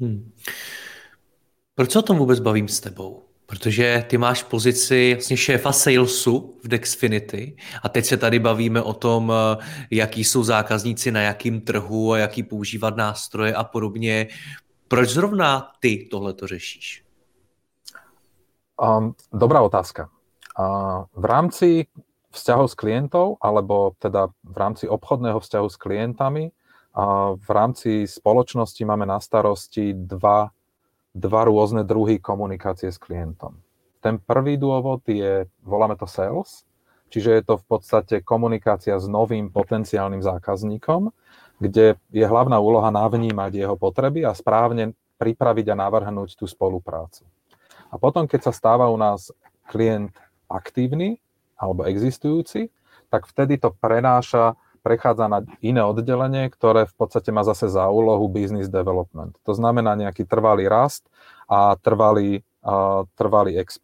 Hmm. 0.00 0.32
Proč 1.74 1.90
se 1.90 1.98
o 1.98 2.02
tom 2.02 2.18
vůbec 2.18 2.40
bavím 2.40 2.68
s 2.68 2.80
tebou? 2.80 3.22
Protože 3.46 4.04
ty 4.08 4.18
máš 4.18 4.42
pozici 4.42 5.14
vlastně 5.14 5.36
šéfa 5.36 5.72
salesu 5.72 6.58
v 6.64 6.68
Dexfinity 6.68 7.56
a 7.82 7.88
teď 7.88 8.04
se 8.04 8.16
tady 8.16 8.38
bavíme 8.38 8.82
o 8.82 8.92
tom, 8.92 9.32
eh, 9.32 9.64
jaký 9.90 10.24
jsou 10.24 10.44
zákazníci 10.44 11.12
na 11.12 11.20
jakým 11.20 11.60
trhu 11.60 12.12
a 12.12 12.18
jaký 12.18 12.42
používat 12.42 12.96
nástroje 12.96 13.54
a 13.54 13.64
podobně. 13.64 14.26
Proč 14.88 15.08
zrovna 15.08 15.72
ty 15.80 16.08
tohle 16.10 16.32
to 16.32 16.46
řešíš? 16.46 17.04
Um, 18.82 19.14
dobrá 19.32 19.60
otázka. 19.62 20.08
Uh, 20.58 21.04
v 21.14 21.24
rámci 21.24 21.86
vzťahov 22.30 22.70
s 22.70 22.74
klientov, 22.74 23.38
alebo 23.38 23.94
teda 23.98 24.26
v 24.42 24.56
rámci 24.56 24.88
obchodného 24.88 25.40
vzťahu 25.40 25.68
s 25.70 25.76
klientami, 25.76 26.50
v 27.34 27.48
rámci 27.50 28.06
spoločnosti 28.06 28.78
máme 28.86 29.02
na 29.02 29.18
starosti 29.18 29.90
dva, 29.94 30.54
dva 31.10 31.42
rôzne 31.42 31.82
druhy 31.82 32.22
komunikácie 32.22 32.94
s 32.94 33.02
klientom. 33.02 33.58
Ten 33.98 34.22
prvý 34.22 34.54
dôvod 34.54 35.02
je, 35.10 35.50
voláme 35.66 35.98
to 35.98 36.06
sales, 36.06 36.62
čiže 37.10 37.30
je 37.34 37.42
to 37.42 37.54
v 37.58 37.64
podstate 37.66 38.22
komunikácia 38.22 38.94
s 38.94 39.10
novým 39.10 39.50
potenciálnym 39.50 40.22
zákazníkom, 40.22 41.10
kde 41.58 41.98
je 42.14 42.24
hlavná 42.26 42.62
úloha 42.62 42.94
navnímať 42.94 43.52
jeho 43.66 43.74
potreby 43.74 44.22
a 44.22 44.36
správne 44.36 44.94
pripraviť 45.18 45.66
a 45.74 45.78
navrhnúť 45.78 46.38
tú 46.38 46.46
spoluprácu. 46.46 47.26
A 47.90 47.98
potom, 47.98 48.26
keď 48.26 48.50
sa 48.50 48.52
stáva 48.54 48.90
u 48.90 48.98
nás 48.98 49.34
klient 49.70 50.14
aktívny 50.50 51.18
alebo 51.58 51.86
existujúci, 51.86 52.70
tak 53.10 53.30
vtedy 53.30 53.58
to 53.58 53.70
prenáša 53.70 54.58
prechádza 54.84 55.32
na 55.32 55.40
iné 55.64 55.80
oddelenie, 55.80 56.52
ktoré 56.52 56.84
v 56.84 56.94
podstate 56.94 57.32
má 57.32 57.40
zase 57.40 57.72
za 57.72 57.88
úlohu 57.88 58.28
business 58.28 58.68
development. 58.68 59.40
To 59.48 59.56
znamená 59.56 59.96
nejaký 59.96 60.28
trvalý 60.28 60.68
rast 60.68 61.08
a 61.48 61.80
trvalý 61.80 62.44
trvalý, 63.20 63.60
ex, 63.60 63.76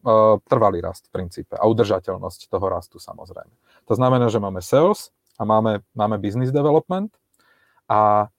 trvalý 0.48 0.80
rast 0.80 1.12
v 1.12 1.20
princípe 1.20 1.52
a 1.52 1.68
udržateľnosť 1.68 2.48
toho 2.48 2.66
rastu 2.72 2.96
samozrejme. 2.96 3.52
To 3.84 3.92
znamená, 3.92 4.32
že 4.32 4.40
máme 4.40 4.64
sales 4.64 5.12
a 5.36 5.44
máme, 5.44 5.84
máme 5.92 6.16
business 6.16 6.48
development 6.48 7.12
a 7.92 8.32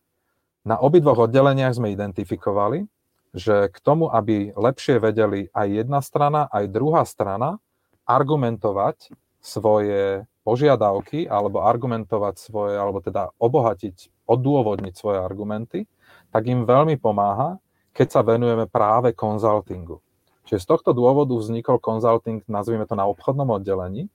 na 0.66 0.78
obidvoch 0.82 1.30
oddeleniach 1.30 1.78
sme 1.78 1.94
identifikovali, 1.94 2.90
že 3.38 3.70
k 3.70 3.78
tomu, 3.86 4.10
aby 4.10 4.50
lepšie 4.58 4.98
vedeli 4.98 5.54
aj 5.54 5.68
jedna 5.86 6.02
strana, 6.02 6.50
aj 6.50 6.74
druhá 6.74 7.06
strana 7.06 7.62
argumentovať 8.10 9.14
svoje 9.46 10.26
požiadavky 10.42 11.30
alebo 11.30 11.62
argumentovať 11.62 12.36
svoje, 12.38 12.74
alebo 12.78 13.00
teda 13.00 13.30
obohatiť, 13.38 14.26
odôvodniť 14.26 14.94
svoje 14.98 15.22
argumenty, 15.22 15.86
tak 16.34 16.48
im 16.50 16.66
veľmi 16.66 16.98
pomáha, 16.98 17.62
keď 17.92 18.08
sa 18.10 18.22
venujeme 18.24 18.66
práve 18.66 19.12
konzultingu. 19.12 20.00
Čiže 20.48 20.64
z 20.64 20.68
tohto 20.68 20.92
dôvodu 20.92 21.32
vznikol 21.38 21.78
konzulting, 21.78 22.42
nazvime 22.50 22.88
to 22.90 22.98
na 22.98 23.06
obchodnom 23.06 23.48
oddelení, 23.56 24.10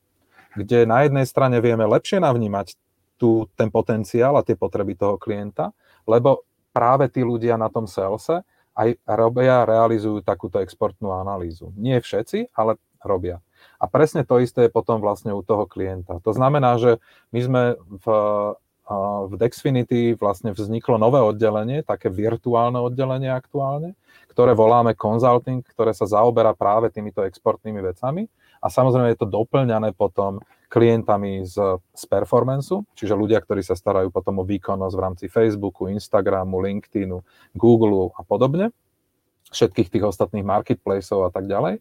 kde 0.57 0.89
na 0.89 1.05
jednej 1.05 1.29
strane 1.29 1.61
vieme 1.61 1.85
lepšie 1.85 2.19
navnímať 2.19 2.75
tu, 3.17 3.49
ten 3.57 3.73
potenciál 3.73 4.37
a 4.37 4.45
tie 4.45 4.57
potreby 4.57 4.97
toho 4.97 5.17
klienta, 5.17 5.73
lebo 6.05 6.45
práve 6.73 7.09
tí 7.09 7.25
ľudia 7.25 7.57
na 7.57 7.73
tom 7.73 7.89
salese 7.89 8.45
aj 8.77 9.01
robia, 9.09 9.65
realizujú 9.65 10.21
takúto 10.21 10.61
exportnú 10.61 11.17
analýzu. 11.17 11.73
Nie 11.81 12.05
všetci, 12.05 12.53
ale 12.53 12.77
robia. 13.01 13.41
A 13.77 13.85
presne 13.91 14.25
to 14.25 14.41
isté 14.41 14.67
je 14.67 14.75
potom 14.75 15.03
vlastne 15.03 15.35
u 15.37 15.45
toho 15.45 15.69
klienta. 15.69 16.19
To 16.25 16.33
znamená, 16.33 16.81
že 16.81 17.03
my 17.31 17.41
sme 17.45 17.63
v, 17.77 18.07
v 19.27 19.33
Dexfinity 19.37 20.15
vlastne 20.17 20.55
vzniklo 20.55 20.97
nové 20.97 21.19
oddelenie, 21.19 21.83
také 21.83 22.09
virtuálne 22.09 22.79
oddelenie 22.79 23.29
aktuálne, 23.29 23.99
ktoré 24.31 24.55
voláme 24.55 24.95
consulting, 24.95 25.65
ktoré 25.65 25.91
sa 25.93 26.07
zaoberá 26.07 26.55
práve 26.55 26.89
týmito 26.89 27.25
exportnými 27.25 27.83
vecami. 27.83 28.31
A 28.63 28.73
samozrejme 28.73 29.13
je 29.13 29.21
to 29.21 29.29
doplňané 29.29 29.93
potom 29.93 30.41
klientami 30.67 31.47
z, 31.47 31.79
z 31.95 32.03
performanceu, 32.11 32.83
čiže 32.99 33.15
ľudia, 33.15 33.39
ktorí 33.39 33.63
sa 33.63 33.79
starajú 33.79 34.11
potom 34.11 34.43
o 34.43 34.45
výkonnosť 34.49 34.95
v 34.99 35.05
rámci 35.05 35.27
Facebooku, 35.31 35.87
Instagramu, 35.87 36.59
LinkedInu, 36.59 37.23
Google 37.55 38.11
a 38.19 38.27
podobne, 38.27 38.75
všetkých 39.55 39.89
tých 39.89 40.05
ostatných 40.05 40.43
marketplaceov 40.43 41.27
a 41.27 41.31
tak 41.31 41.47
ďalej. 41.47 41.79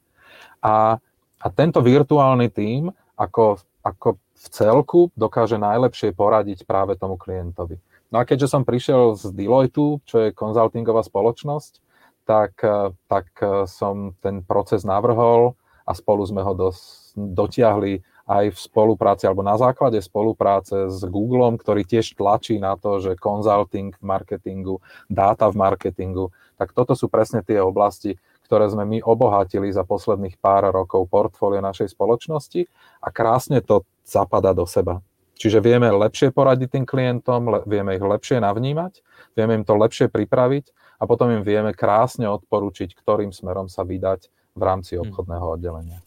A, 0.61 1.01
a 1.39 1.47
tento 1.51 1.79
virtuálny 1.83 2.51
tím 2.51 2.91
ako, 3.15 3.59
ako 3.83 4.19
v 4.19 4.45
celku 4.51 5.01
dokáže 5.15 5.55
najlepšie 5.55 6.11
poradiť 6.11 6.67
práve 6.67 6.99
tomu 6.99 7.15
klientovi. 7.15 7.79
No 8.13 8.21
a 8.21 8.27
keďže 8.27 8.51
som 8.51 8.67
prišiel 8.67 9.17
z 9.17 9.33
Deloitu, 9.33 9.99
čo 10.05 10.27
je 10.27 10.35
konzultingová 10.35 11.01
spoločnosť, 11.03 11.83
tak, 12.25 12.57
eh, 12.61 12.91
tak 13.07 13.27
eh, 13.39 13.69
som 13.69 14.13
ten 14.19 14.41
proces 14.41 14.83
navrhol 14.83 15.57
a 15.85 15.91
spolu 15.93 16.25
sme 16.25 16.41
ho 16.41 16.53
dos, 16.57 17.11
dotiahli 17.13 18.01
aj 18.25 18.57
v 18.57 18.57
spolupráci 18.57 19.29
alebo 19.29 19.45
na 19.45 19.53
základe 19.53 20.01
spolupráce 20.01 20.89
s 20.89 21.05
Googlem, 21.05 21.61
ktorý 21.61 21.85
tiež 21.85 22.17
tlačí 22.17 22.57
na 22.57 22.73
to, 22.73 22.97
že 22.97 23.21
konzulting 23.21 23.93
v 23.93 24.03
marketingu, 24.03 24.81
dáta 25.05 25.45
v 25.53 25.61
marketingu, 25.61 26.33
tak 26.57 26.73
toto 26.73 26.97
sú 26.97 27.05
presne 27.05 27.45
tie 27.45 27.61
oblasti, 27.61 28.17
ktoré 28.45 28.69
sme 28.69 28.85
my 28.85 29.01
obohatili 29.01 29.73
za 29.73 29.81
posledných 29.81 30.37
pár 30.37 30.69
rokov 30.69 31.09
portfólio 31.09 31.59
našej 31.65 31.91
spoločnosti 31.97 32.69
a 33.01 33.07
krásne 33.09 33.59
to 33.65 33.81
zapadá 34.05 34.53
do 34.53 34.69
seba. 34.69 35.01
Čiže 35.35 35.59
vieme 35.59 35.91
lepšie 35.91 36.31
poradiť 36.31 36.79
tým 36.79 36.85
klientom, 36.87 37.67
vieme 37.67 37.99
ich 37.99 38.05
lepšie 38.05 38.39
navnímať, 38.39 39.03
vieme 39.35 39.59
im 39.59 39.67
to 39.67 39.75
lepšie 39.75 40.07
pripraviť 40.07 40.71
a 41.01 41.03
potom 41.03 41.27
im 41.33 41.43
vieme 41.43 41.75
krásne 41.75 42.23
odporučiť, 42.31 42.95
ktorým 42.95 43.35
smerom 43.35 43.67
sa 43.67 43.83
vydať 43.83 44.31
v 44.55 44.61
rámci 44.63 44.95
hm. 44.95 45.01
obchodného 45.03 45.45
oddelenia. 45.59 45.99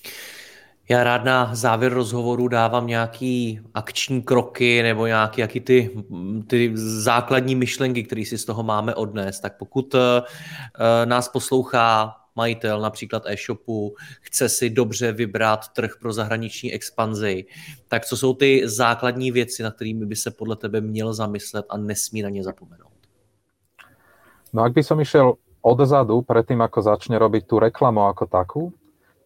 Já 0.90 1.04
rád 1.04 1.24
na 1.24 1.50
závěr 1.52 1.92
rozhovoru 1.92 2.48
dávám 2.48 2.86
nějaký 2.86 3.60
akční 3.74 4.22
kroky 4.22 4.82
nebo 4.82 5.06
nějaké 5.06 5.40
jaký 5.40 5.60
ty, 5.60 5.90
ty 6.46 6.72
základní 6.74 7.54
myšlenky, 7.54 8.02
které 8.02 8.24
si 8.24 8.38
z 8.38 8.44
toho 8.44 8.62
máme 8.62 8.94
odnést. 8.94 9.40
Tak 9.40 9.56
pokud 9.56 9.94
uh, 9.94 10.00
nás 11.04 11.28
poslouchá 11.28 12.16
majitel 12.38 12.80
například 12.80 13.26
e-shopu, 13.26 13.98
chce 14.20 14.48
si 14.48 14.70
dobře 14.70 15.12
vybrat 15.12 15.74
trh 15.74 15.98
pro 16.00 16.12
zahraniční 16.12 16.72
expanzi, 16.72 17.44
tak 17.88 18.06
co 18.06 18.16
jsou 18.16 18.34
ty 18.34 18.62
základní 18.68 19.30
věci, 19.30 19.62
na 19.62 19.70
kterými 19.70 20.06
by 20.06 20.16
se 20.16 20.30
podle 20.30 20.56
tebe 20.56 20.80
měl 20.80 21.10
zamyslet 21.14 21.66
a 21.68 21.76
nesmí 21.76 22.22
na 22.22 22.30
ně 22.30 22.44
zapomenout? 22.46 22.94
No 24.48 24.64
ak 24.64 24.72
by 24.72 24.80
som 24.80 24.96
išiel 24.96 25.36
odzadu, 25.60 26.24
predtým 26.24 26.64
ako 26.64 26.80
začne 26.80 27.20
robiť 27.20 27.44
tú 27.44 27.60
reklamu 27.60 28.08
ako 28.08 28.24
takú, 28.24 28.62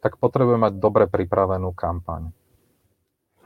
tak 0.03 0.19
potrebuje 0.19 0.59
mať 0.59 0.73
dobre 0.83 1.07
pripravenú 1.07 1.71
kampaň. 1.71 2.35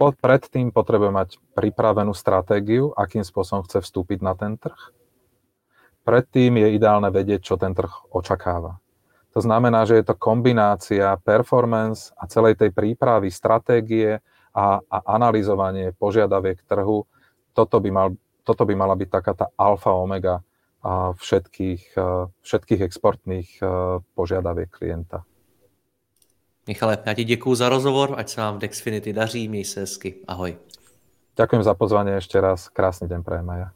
Predtým 0.01 0.73
potrebuje 0.73 1.13
mať 1.13 1.29
pripravenú 1.53 2.17
stratégiu, 2.17 2.97
akým 2.97 3.25
spôsobom 3.25 3.65
chce 3.69 3.85
vstúpiť 3.85 4.25
na 4.25 4.33
ten 4.33 4.57
trh. 4.57 4.77
Predtým 6.05 6.57
je 6.65 6.69
ideálne 6.81 7.13
vedieť, 7.13 7.45
čo 7.45 7.55
ten 7.61 7.77
trh 7.77 7.93
očakáva. 8.13 8.81
To 9.37 9.45
znamená, 9.45 9.85
že 9.85 10.01
je 10.01 10.05
to 10.09 10.17
kombinácia 10.17 11.13
performance 11.21 12.09
a 12.17 12.25
celej 12.25 12.57
tej 12.57 12.73
prípravy, 12.73 13.29
stratégie 13.29 14.25
a, 14.57 14.81
a 14.81 14.99
analyzovanie 15.13 15.93
požiadaviek 15.93 16.65
trhu. 16.65 17.05
Toto 17.53 17.77
by, 17.77 17.91
mal, 17.93 18.09
toto 18.49 18.65
by 18.65 18.73
mala 18.73 18.97
byť 18.97 19.09
taká 19.13 19.33
tá 19.37 19.47
alfa 19.61 19.93
omega 19.93 20.41
všetkých, 21.21 22.01
všetkých 22.41 22.81
exportných 22.81 23.61
požiadaviek 24.17 24.73
klienta. 24.73 25.21
Michale, 26.67 26.99
já 27.07 27.15
ti 27.15 27.25
děkuji 27.25 27.55
za 27.55 27.69
rozhovor, 27.69 28.15
ať 28.17 28.29
se 28.29 28.41
vám 28.41 28.57
v 28.57 28.59
Dexfinity 28.59 29.13
daří, 29.13 29.49
měj 29.49 29.65
se 29.65 29.81
hezky, 29.81 30.15
ahoj. 30.29 30.57
Ďakujem 31.37 31.63
za 31.63 31.75
pozvanie 31.77 32.17
ešte 32.17 32.41
raz, 32.41 32.73
krásny 32.73 33.13
deň 33.13 33.21
prajem 33.21 33.51
aj 33.51 33.76